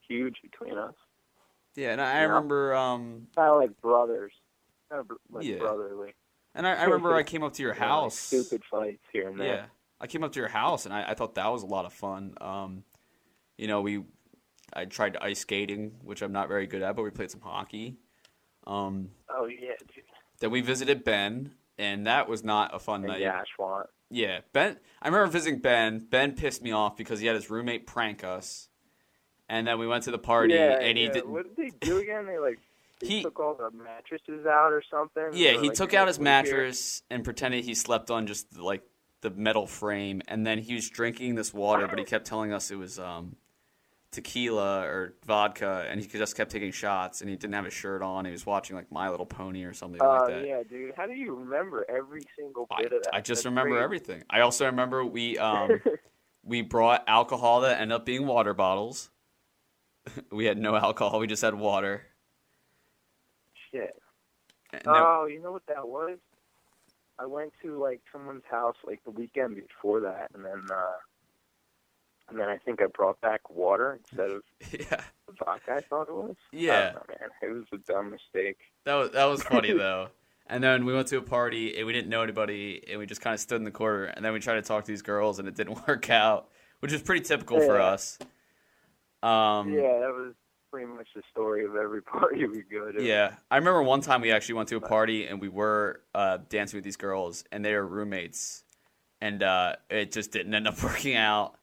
[0.09, 0.95] huge between us.
[1.77, 2.27] yeah, and I, I Yeah.
[2.29, 4.33] remember, um, Kind of like brothers,
[4.91, 5.59] kind of like Yeah.
[5.59, 6.15] brotherly.
[6.55, 8.19] and I, I remember I came up to your You know, like house.
[8.19, 9.47] stupid fights here and there.
[9.47, 9.67] Yeah.
[10.01, 11.93] I came up to your house and I, I thought that was a lot of
[11.93, 12.35] fun.
[12.41, 12.85] Um,
[13.59, 14.03] you know, we
[14.73, 17.97] I tried ice skating, which I'm not very good at, but we played some hockey.
[18.66, 20.05] Um, Oh yeah, dude.
[20.41, 23.21] then we visited Ben, and that was not a fun And night.
[23.21, 23.87] yeah, Ashwant.
[24.11, 24.77] Yeah, Ben.
[25.01, 25.99] I remember visiting Ben.
[26.11, 28.68] Ben pissed me off because he had his roommate prank us,
[29.49, 31.11] and then we went to the party, yeah, and he yeah.
[31.12, 31.29] did.
[31.29, 32.27] What did they do again?
[32.27, 32.59] They like
[33.01, 35.31] they He- took all the mattresses out or something.
[35.33, 36.33] Yeah, Or, he like, took out his sleep here.
[36.43, 38.83] mattress and pretended he slept on just like
[39.23, 42.71] the metal frame, and then he was drinking this water, but he kept telling us
[42.71, 43.37] it was um,
[44.13, 48.03] tequila or vodka, and he just kept taking shots, and he didn't have a shirt
[48.03, 48.25] on.
[48.25, 50.47] He was watching like My Little Pony or something Oh like that.
[50.47, 50.95] yeah, dude.
[50.97, 53.11] How do you remember every single I, of that?
[53.13, 53.85] I just That's remember crazy.
[53.85, 54.23] everything.
[54.29, 55.81] I also remember we um,
[56.43, 59.11] we brought alcohol that ended up being water bottles.
[60.33, 61.21] we had no alcohol.
[61.21, 62.07] We just had water.
[63.71, 63.95] Shit.
[64.73, 66.19] And Oh, you know what that was?
[67.19, 70.97] I went to like someone's house like the weekend before that, and then uh
[72.31, 75.72] and then I think I brought back water instead of yeah, the vodka.
[75.72, 76.37] I thought it was.
[76.53, 76.93] Yeah.
[76.95, 77.28] know, man.
[77.43, 78.59] It was a dumb mistake.
[78.85, 80.09] that was that was funny though.
[80.47, 83.20] And then we went to a party and we didn't know anybody and we just
[83.20, 85.39] kind of stood in the corner and then we tried to talk to these girls
[85.39, 86.49] and it didn't work out,
[86.81, 88.18] which is pretty typical for us.
[89.22, 90.35] Um, yeah, that was
[90.70, 93.03] pretty much the story of every party we go to.
[93.03, 96.39] Yeah, I remember one time we actually went to a party and we were uh,
[96.49, 98.64] dancing with these girls, and they were roommates,
[99.20, 101.57] and uh, it just didn't end up working out.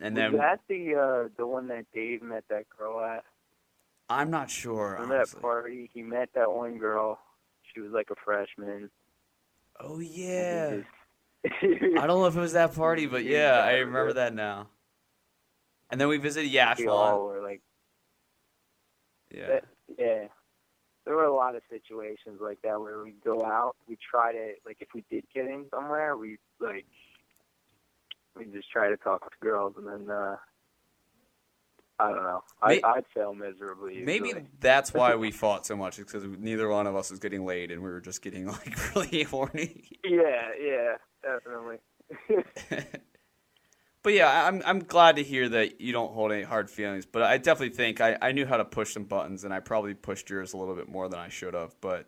[0.00, 3.24] And was then that the uh the one that Dave met that girl at?
[4.08, 4.92] I'm not sure.
[5.00, 5.88] Remember that party?
[5.92, 7.18] He met that one girl.
[7.72, 8.90] She was like a freshman.
[9.80, 10.78] Oh yeah,
[11.44, 14.68] I don't know if it was that party, but yeah, I remember that now.
[15.90, 16.88] And then we visited we Yashwan.
[16.90, 17.60] all were like,
[19.30, 19.64] Yeah, that-
[19.98, 20.24] yeah.
[21.04, 24.54] There were a lot of situations like that where we go out, we try to
[24.64, 26.86] like if we did get in somewhere, we like
[28.36, 30.36] we just try to talk to girls and then uh
[31.98, 32.42] I don't know.
[32.60, 34.02] I I'd fail miserably.
[34.02, 37.70] maybe that's why we fought so much, because neither one of us was getting laid,
[37.70, 39.98] and we were just getting like really horny.
[40.04, 41.78] Yeah, yeah, definitely.
[44.04, 47.06] But yeah, I'm I'm glad to hear that you don't hold any hard feelings.
[47.06, 49.94] But I definitely think I, I knew how to push some buttons, and I probably
[49.94, 51.74] pushed yours a little bit more than I should have.
[51.80, 52.06] But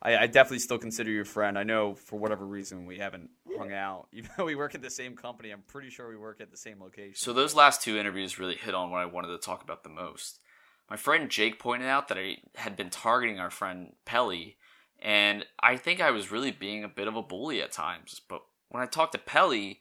[0.00, 1.58] I, I definitely still consider you a friend.
[1.58, 4.90] I know for whatever reason we haven't hung out, even though we work at the
[4.90, 5.50] same company.
[5.50, 7.16] I'm pretty sure we work at the same location.
[7.16, 9.90] So those last two interviews really hit on what I wanted to talk about the
[9.90, 10.40] most.
[10.88, 14.56] My friend Jake pointed out that I had been targeting our friend Pelly,
[15.00, 18.20] and I think I was really being a bit of a bully at times.
[18.26, 19.80] But when I talked to Pelly,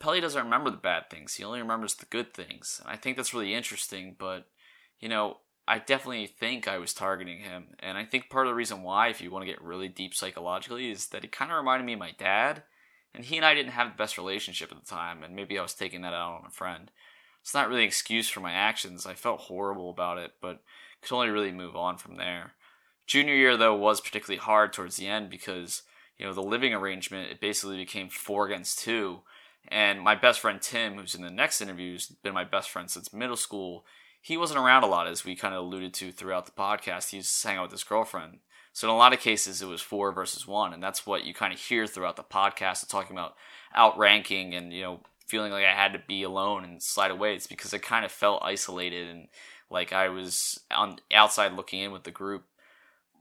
[0.00, 1.34] Pelly doesn't remember the bad things.
[1.34, 2.80] He only remembers the good things.
[2.82, 4.46] And I think that's really interesting, but
[5.00, 7.68] you know, I definitely think I was targeting him.
[7.78, 10.14] And I think part of the reason why, if you want to get really deep
[10.14, 12.62] psychologically, is that he kind of reminded me of my dad.
[13.14, 15.62] And he and I didn't have the best relationship at the time, and maybe I
[15.62, 16.90] was taking that out on a friend.
[17.40, 19.06] It's not really an excuse for my actions.
[19.06, 20.62] I felt horrible about it, but
[21.00, 22.54] could only really move on from there.
[23.06, 25.82] Junior year, though, was particularly hard towards the end because,
[26.18, 29.20] you know, the living arrangement, it basically became four against two.
[29.68, 32.90] And my best friend Tim, who's in the next interview, who's been my best friend
[32.90, 33.84] since middle school,
[34.24, 37.10] he wasn't around a lot, as we kind of alluded to throughout the podcast.
[37.10, 38.38] He was hanging out with his girlfriend.
[38.72, 41.34] So in a lot of cases, it was four versus one, and that's what you
[41.34, 43.34] kind of hear throughout the podcast, talking about
[43.76, 47.34] outranking and you know feeling like I had to be alone and slide away.
[47.34, 49.28] It's because I kind of felt isolated and
[49.68, 52.44] like I was on outside looking in with the group.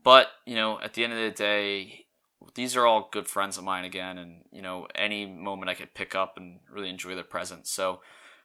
[0.06, 2.06] But you know, at the end of the day,
[2.56, 5.94] these are all good friends of mine again, and you know, any moment I could
[5.94, 7.70] pick up and really enjoy their presence.
[7.70, 8.00] So,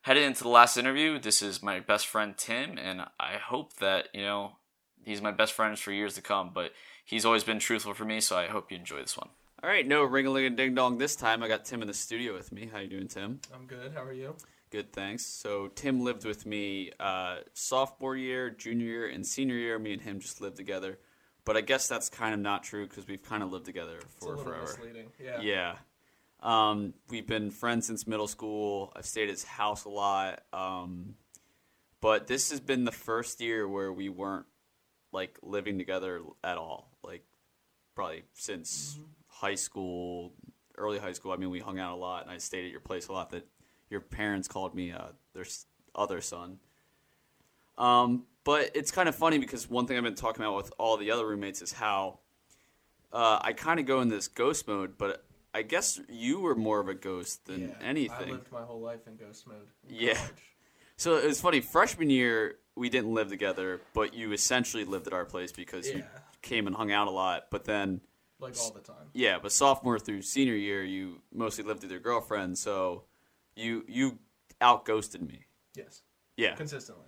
[0.09, 4.09] headed into the last interview, this is my best friend Tim, and I hope that
[4.15, 4.53] you know
[5.05, 6.51] he's my best friend for years to come.
[6.55, 6.73] But
[7.05, 9.29] he's always been truthful for me, so I hope you enjoy this one.
[9.63, 11.43] All right, no ring a ling a ding dong this time.
[11.43, 12.71] I got Tim in the studio with me.
[12.73, 13.41] How you doing, Tim?
[13.55, 13.93] I'm good.
[13.93, 14.35] How are you?
[14.71, 15.27] Good, thanks.
[15.27, 19.79] So Tim lived with me uh, sophomore year, junior year, and senior year.
[19.79, 20.99] Me and him just lived together.
[21.45, 24.17] But I guess that's kind of not true because we've kind of lived together It's
[24.17, 24.63] a for little forever.
[24.65, 25.11] misleading.
[25.23, 25.41] Yeah.
[25.41, 25.75] Yeah.
[26.41, 28.93] Um, we've been friends since middle school.
[28.95, 30.43] I've stayed at his house a lot.
[30.53, 31.15] Um,
[32.01, 34.47] but this has been the first year where we weren't
[35.13, 36.93] like living together at all.
[37.03, 37.25] Like
[37.95, 40.33] probably since high school,
[40.77, 41.33] early high school.
[41.33, 43.31] I mean, we hung out a lot, and I stayed at your place a lot.
[43.31, 43.47] That
[43.91, 45.45] your parents called me uh, their
[45.95, 46.59] other son.
[47.77, 50.97] Um, but it's kind of funny because one thing I've been talking about with all
[50.97, 52.21] the other roommates is how
[53.13, 55.25] uh, I kind of go in this ghost mode, but
[55.55, 58.29] I guess you were more of a ghost than Yeah, anything.
[58.29, 59.69] I lived my whole life in ghost mode.
[59.89, 60.15] in Yeah.
[60.15, 60.43] college.
[60.97, 61.61] So it was funny.
[61.61, 66.05] Freshman year, we didn't live together, but you essentially lived at our place because you
[66.43, 67.47] came and hung out a lot.
[67.51, 68.01] But then,
[68.41, 69.11] Like all the time.
[69.15, 73.05] yeah, but sophomore through senior year, you mostly lived with your girlfriend, so
[73.57, 74.19] you you
[74.61, 75.47] out ghosted me.
[75.75, 76.03] Yes.
[76.37, 77.07] Yeah, Consistently.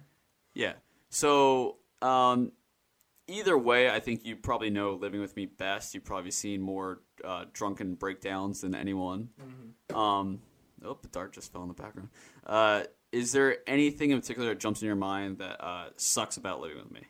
[0.55, 0.74] yeah.
[1.09, 2.53] So um,
[3.31, 5.95] either way, I think you probably know living with me best.
[5.95, 9.28] You've probably seen more uh, drunken breakdowns than anyone.
[9.95, 10.41] Um,
[10.85, 12.11] oh, the dart just fell in the background.
[12.47, 16.61] Uh, is there anything in particular that jumps in your mind that uh, sucks about
[16.61, 17.03] living with me?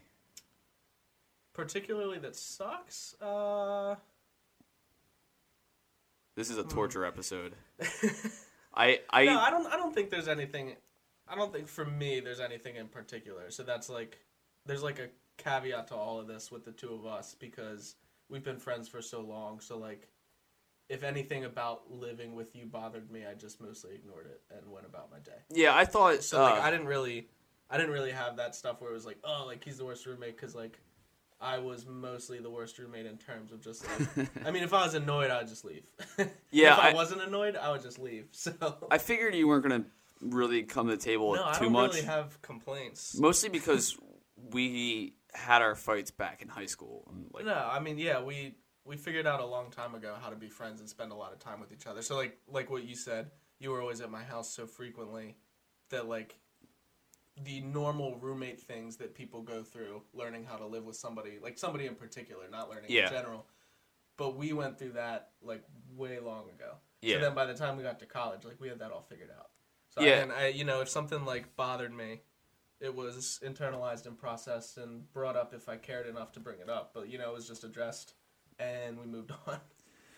[1.52, 3.14] Particularly that sucks.
[3.20, 3.96] Uh,
[6.36, 7.54] This is a torture episode.
[8.74, 9.66] I I no, I don't.
[9.66, 10.76] I don't think there's anything.
[11.28, 13.50] I don't think for me there's anything in particular.
[13.50, 14.18] So that's like,
[14.66, 15.08] there's like a
[15.42, 17.96] caveat to all of this with the two of us because
[18.28, 19.60] we've been friends for so long.
[19.60, 20.08] So like,
[20.88, 24.86] if anything about living with you bothered me, I just mostly ignored it and went
[24.86, 25.38] about my day.
[25.50, 27.28] yeah I thought So like, uh, I didn't really,
[27.70, 30.06] I didn't really have that stuff where it was like, oh, like he's the worst
[30.06, 30.78] roommate because like.
[31.42, 34.28] I was mostly the worst roommate in terms of just like.
[34.46, 35.84] I mean, if I was annoyed, I'd just leave.
[36.50, 38.26] Yeah, if I, I- wasn't annoyed, I would just leave.
[38.32, 38.52] So
[38.90, 39.84] I figured you weren't gonna
[40.20, 41.94] really come to the table no, I too don't much.
[41.94, 43.18] really have complaints.
[43.18, 43.96] Mostly because
[44.52, 47.08] we had our fights back in high school.
[47.12, 50.30] And like, no, I mean, yeah, we we figured out a long time ago how
[50.30, 52.02] to be friends and spend a lot of time with each other.
[52.02, 55.36] So like like what you said, you were always at my house so frequently
[55.90, 56.36] that like
[57.44, 61.58] the normal roommate things that people go through, learning how to live with somebody, like
[61.58, 63.06] somebody in particular, not learning Yeah.
[63.06, 63.46] in general.
[64.16, 65.62] But we went through that like
[65.96, 66.74] way long ago.
[67.00, 67.16] Yeah.
[67.16, 69.30] So then by the time we got to college, like we had that all figured
[69.30, 69.50] out.
[69.88, 70.26] So Yeah.
[70.36, 72.20] I, I, you know, if something like bothered me,
[72.80, 76.68] it was internalized and processed and brought up if I cared enough to bring it
[76.68, 76.92] up.
[76.94, 78.14] But you know, it was just addressed,
[78.58, 79.58] and we moved on.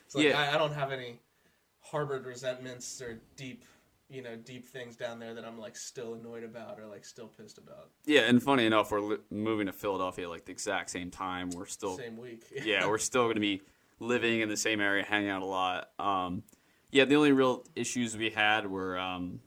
[0.08, 0.40] So like, Yeah.
[0.40, 1.18] I, I don't have any
[1.80, 3.64] harbored resentments or deep,
[4.08, 7.26] you know, deep things down there that I'm like still annoyed about or like still
[7.28, 7.90] pissed about.
[8.06, 11.50] yeah, and funny enough, we're li- moving to Philadelphia like the exact same time.
[11.50, 12.44] We're still Same week.
[12.64, 13.62] yeah, we're still going to be
[13.98, 15.90] living in the same area, hanging out a lot.
[15.98, 16.42] Um,
[16.90, 19.40] yeah, the only real issues we had were um,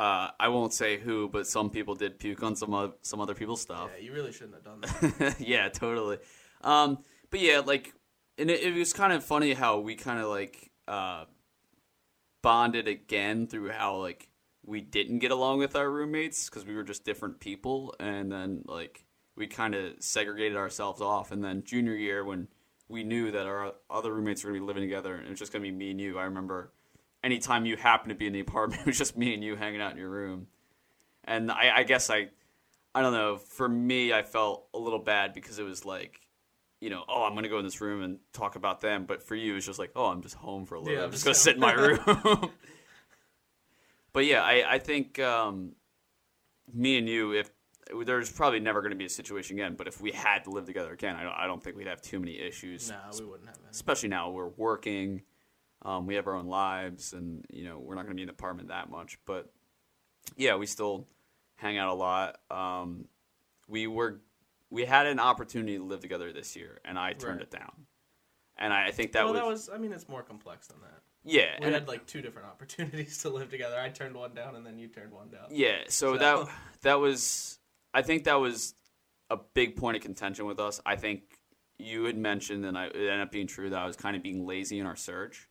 [0.00, 3.34] uh, I won't say who, but some people did puke on some of, some other
[3.34, 3.90] people's stuff.
[3.94, 5.36] Yeah, you really shouldn't have done that.
[5.40, 6.16] yeah, totally.
[6.62, 7.92] Um, but yeah, like,
[8.38, 11.26] and it, it was kind of funny how we kind of like uh,
[12.40, 14.30] bonded again through how like
[14.64, 18.62] we didn't get along with our roommates because we were just different people, and then
[18.64, 19.04] like
[19.36, 21.30] we kind of segregated ourselves off.
[21.30, 22.48] And then junior year, when
[22.88, 25.52] we knew that our other roommates were gonna be living together, and it was just
[25.52, 26.18] gonna be me and you.
[26.18, 26.72] I remember
[27.22, 29.80] anytime you happened to be in the apartment, it was just me and you hanging
[29.80, 30.46] out in your room.
[31.24, 32.28] And I, I guess I
[32.94, 33.36] I don't know.
[33.36, 36.20] For me, I felt a little bad because it was like,
[36.80, 39.04] you know, oh, I'm gonna go in this room and talk about them.
[39.06, 40.94] But for you, it's just like, oh, I'm just home for a little.
[40.94, 41.98] Yeah, I'm I'm just gonna sit in my room.
[44.12, 45.72] but yeah, I I think um,
[46.72, 47.50] me and you, if
[48.04, 50.66] there's probably never going to be a situation again, but if we had to live
[50.66, 52.90] together again, I don't, I don't think we'd have too many issues.
[52.90, 53.70] no, we wouldn't have any.
[53.70, 55.22] Especially now we're working,
[55.82, 58.28] um, we have our own lives, and you know we're not going to be in
[58.28, 59.18] the apartment that much.
[59.26, 59.50] But
[60.36, 61.06] yeah, we still
[61.56, 62.38] hang out a lot.
[62.50, 63.06] Um,
[63.68, 64.20] we were
[64.70, 67.42] we had an opportunity to live together this year, and I turned Right.
[67.42, 67.86] it down.
[68.56, 69.68] And I, I think that well, was, that was.
[69.70, 71.00] I mean, it's more complex than that.
[71.24, 73.78] yeah, We and had like two different opportunities to live together.
[73.80, 75.46] I turned one down, and then you turned one down.
[75.50, 76.48] Yeah, so, So- that
[76.82, 77.58] that was
[77.94, 78.74] I think that was
[79.30, 80.80] a big point of contention with us.
[80.84, 81.22] I think
[81.78, 84.22] you had mentioned, and I, it ended up being true that I was kind of
[84.22, 85.48] being lazy in our search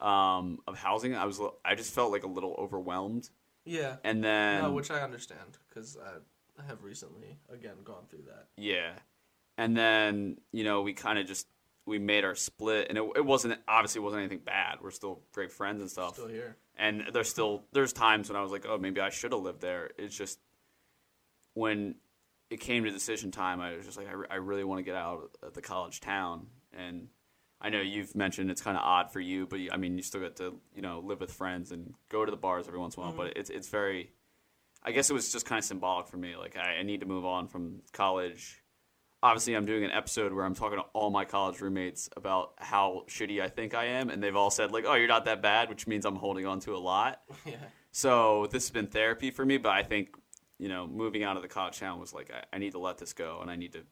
[0.00, 1.14] um, of housing.
[1.14, 3.30] I was I just felt like a little overwhelmed,
[3.64, 3.96] Yeah.
[4.04, 8.46] and then no, which I understand because I, have recently again gone through that.
[8.56, 8.92] yeah,
[9.58, 11.46] and then you know we kind of just
[11.86, 14.78] we made our split, and it, it wasn't obviously it wasn't anything bad.
[14.82, 16.14] We're still great friends and stuff.
[16.14, 16.56] Still here.
[16.76, 19.60] and there's still there's times when I was like, oh, maybe I should have lived
[19.60, 19.90] there.
[19.98, 20.38] It's just
[21.54, 21.96] when
[22.50, 24.82] it came to decision time, I was just like, I, re- I really want to
[24.82, 26.46] get out of the college town.
[26.76, 27.08] And
[27.64, 30.20] I know you've mentioned it's kind of odd for you, but I mean, you still
[30.20, 33.02] get to you know live with friends and go to the bars every once in
[33.02, 33.14] a while.
[33.14, 33.22] Mm-hmm.
[33.22, 34.12] But it's it's very,
[34.82, 36.36] I guess it was just kind of symbolic for me.
[36.36, 38.60] Like I, I need to move on from college.
[39.22, 43.04] Obviously, I'm doing an episode where I'm talking to all my college roommates about how
[43.08, 45.70] shitty I think I am, and they've all said like, "Oh, you're not that bad,"
[45.70, 47.22] which means I'm holding on to a lot.
[47.46, 47.54] yeah.
[47.92, 50.10] So this has been therapy for me, but I think
[50.58, 52.98] you know moving out of the college town was like I, I need to let
[52.98, 53.84] this go and I need to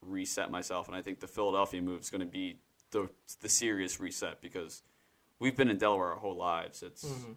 [0.00, 0.88] reset myself.
[0.88, 2.60] And I think the Philadelphia move is going to be
[2.94, 3.10] the
[3.42, 4.82] the serious reset because
[5.38, 6.82] we've been in Delaware our whole lives.
[6.82, 7.32] It's mm-hmm.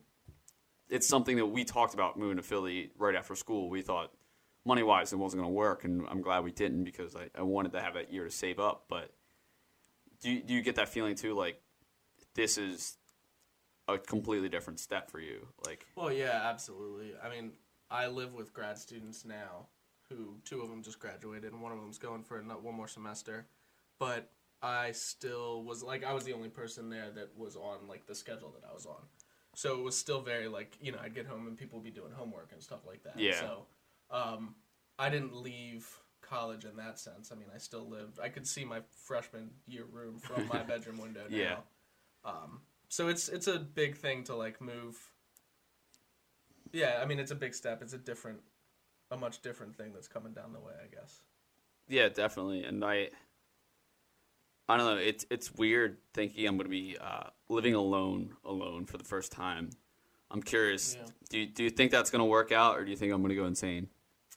[0.89, 3.69] it's something that we talked about moving to Philly right after school.
[3.69, 4.11] We thought
[4.65, 7.41] money wise it wasn't going to work, and I'm glad we didn't because I, I
[7.41, 8.85] wanted to have that year to save up.
[8.87, 9.11] But
[10.21, 11.33] do you, do you get that feeling too?
[11.33, 11.59] Like
[12.35, 12.97] this is
[13.87, 15.47] a completely different step for you.
[15.65, 17.13] Like Well, yeah, absolutely.
[17.21, 17.51] I mean,
[17.89, 19.67] I live with grad students now,
[20.09, 22.87] who two of them just graduated, and one of them's going for ano- one more
[22.87, 23.47] semester.
[23.99, 24.29] But
[24.61, 28.15] I still was like, I was the only person there that was on like the
[28.15, 29.03] schedule that I was on.
[29.55, 31.91] So it was still very like, you know, I'd get home and people would be
[31.91, 33.19] doing homework and stuff like that.
[33.19, 33.39] Yeah.
[33.39, 33.65] So,
[34.11, 34.55] um,
[34.99, 35.87] I didn't leave
[36.21, 37.31] college in that sense.
[37.31, 38.19] I mean, I still lived.
[38.19, 41.37] I could see my freshman year room from my bedroom window now.
[41.37, 41.55] Yeah.
[42.25, 44.97] Um, so it's it's a big thing to like move.
[46.71, 47.81] Yeah, I mean it's a big step.
[47.81, 48.39] It's a different,
[49.11, 51.21] a much different thing that's coming down the way, I guess.
[51.87, 52.63] Yeah, definitely.
[52.63, 53.09] And I
[54.69, 55.01] I don't know.
[55.01, 59.31] It's it's weird thinking I'm going to be uh, living alone, alone for the first
[59.31, 59.69] time.
[60.29, 60.97] I'm curious.
[60.99, 61.07] Yeah.
[61.29, 63.21] Do you, do you think that's going to work out, or do you think I'm
[63.21, 63.87] going to go insane?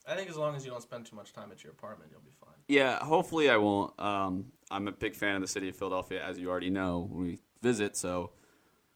[0.06, 2.20] I think as long as you don't spend too much time at your apartment, you'll
[2.20, 2.54] be fine.
[2.68, 3.98] Yeah, hopefully I won't.
[4.00, 7.26] Um, I'm a big fan of the city of Philadelphia, as you already know when
[7.26, 7.96] we visit.
[7.96, 8.30] So,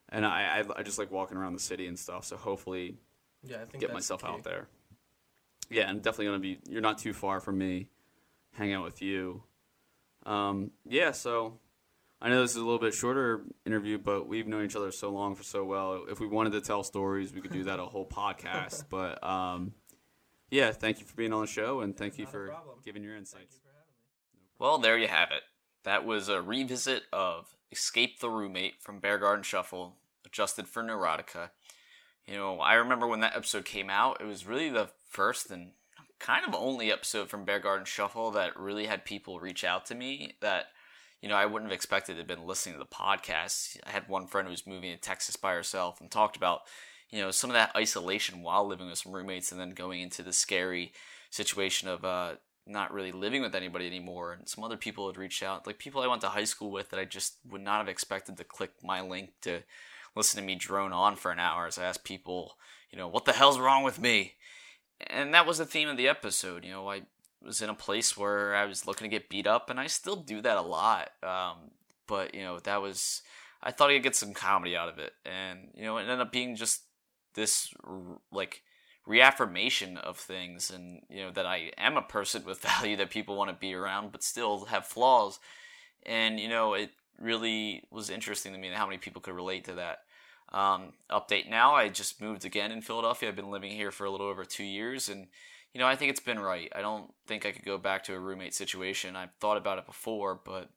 [0.08, 2.24] and I, I, I just like walking around the city and stuff.
[2.24, 2.96] So hopefully,
[3.42, 4.68] Yeah, I think get myself the out there.
[5.70, 6.58] Yeah, and definitely gonna be.
[6.68, 7.88] You're not too far from me.
[8.52, 9.42] Hang out with you.
[10.26, 11.58] Um, yeah, so
[12.20, 15.10] I know this is a little bit shorter interview, but we've known each other so
[15.10, 16.04] long for so well.
[16.08, 18.84] If we wanted to tell stories, we could do that a whole podcast.
[18.90, 19.72] But um,
[20.50, 22.54] yeah, thank you for being on the show, and thank you Not for
[22.84, 23.54] giving your Thank insights.
[23.56, 24.48] you for having me.
[24.58, 25.42] Well, there you have it.
[25.82, 31.50] That was a revisit of Escape the Roommate from Bear Garden Shuffle, adjusted for Neurotica.
[32.26, 35.72] You know, I remember when that episode came out, it was really the first and
[36.24, 39.94] kind of only episode from Bear Garden Shuffle that really had people reach out to
[39.94, 40.68] me that,
[41.20, 43.76] you know, I wouldn't have expected to have been listening to the podcast.
[43.86, 46.62] I had one friend who was moving to Texas by herself and talked about,
[47.10, 50.22] you know, some of that isolation while living with some roommates and then going into
[50.22, 50.94] the scary
[51.28, 54.32] situation of uh, not really living with anybody anymore.
[54.32, 56.88] And some other people had reached out, like people I went to high school with
[56.88, 59.60] that I just would not have expected to click my link to
[60.16, 62.56] listen to me drone on for an hour as I asked people,
[62.90, 64.36] you know, what the hell's wrong with me?
[65.08, 66.64] And that was the theme of the episode.
[66.64, 67.02] You know, I
[67.42, 70.16] was in a place where I was looking to get beat up, and I still
[70.16, 71.10] do that a lot.
[71.22, 71.70] Um,
[72.06, 73.22] but, you know, that was,
[73.62, 75.12] I thought I could get some comedy out of it.
[75.24, 76.82] And, you know, it ended up being just
[77.34, 77.72] this,
[78.32, 78.62] like,
[79.06, 83.36] reaffirmation of things and you know that I am a person with value that people
[83.36, 85.38] want to be around but still have flaws
[86.04, 86.90] and you know it
[87.20, 89.98] really was interesting to me how many people could relate to that
[90.52, 93.28] um, update now I just moved again in Philadelphia.
[93.28, 95.26] I've been living here for a little over two years and
[95.72, 96.70] you know I think it's been right.
[96.74, 99.16] I don't think I could go back to a roommate situation.
[99.16, 100.70] I've thought about it before but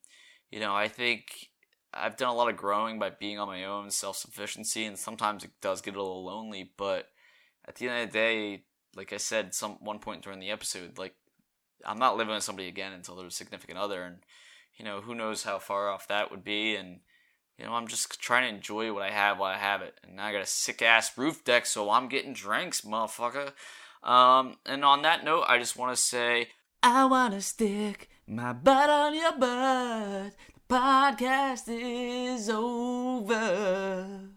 [0.51, 1.49] you know I think
[1.93, 5.51] I've done a lot of growing by being on my own self-sufficiency and sometimes it
[5.61, 7.09] does get a little lonely but
[7.67, 8.63] at the end of the day,
[8.95, 11.13] like I said, some one point during the episode, like
[11.85, 14.17] I'm not living with somebody again until there's a significant other, and
[14.77, 17.01] you know who knows how far off that would be, and
[17.57, 20.19] you know I'm just trying to enjoy what I have while I have it, and
[20.21, 23.53] I got a sick ass roof deck, so I'm getting drinks, motherfucker.
[24.03, 26.49] Um, and on that note, I just want to say
[26.83, 30.33] I want to stick my butt on your butt.
[30.67, 34.36] The podcast is over.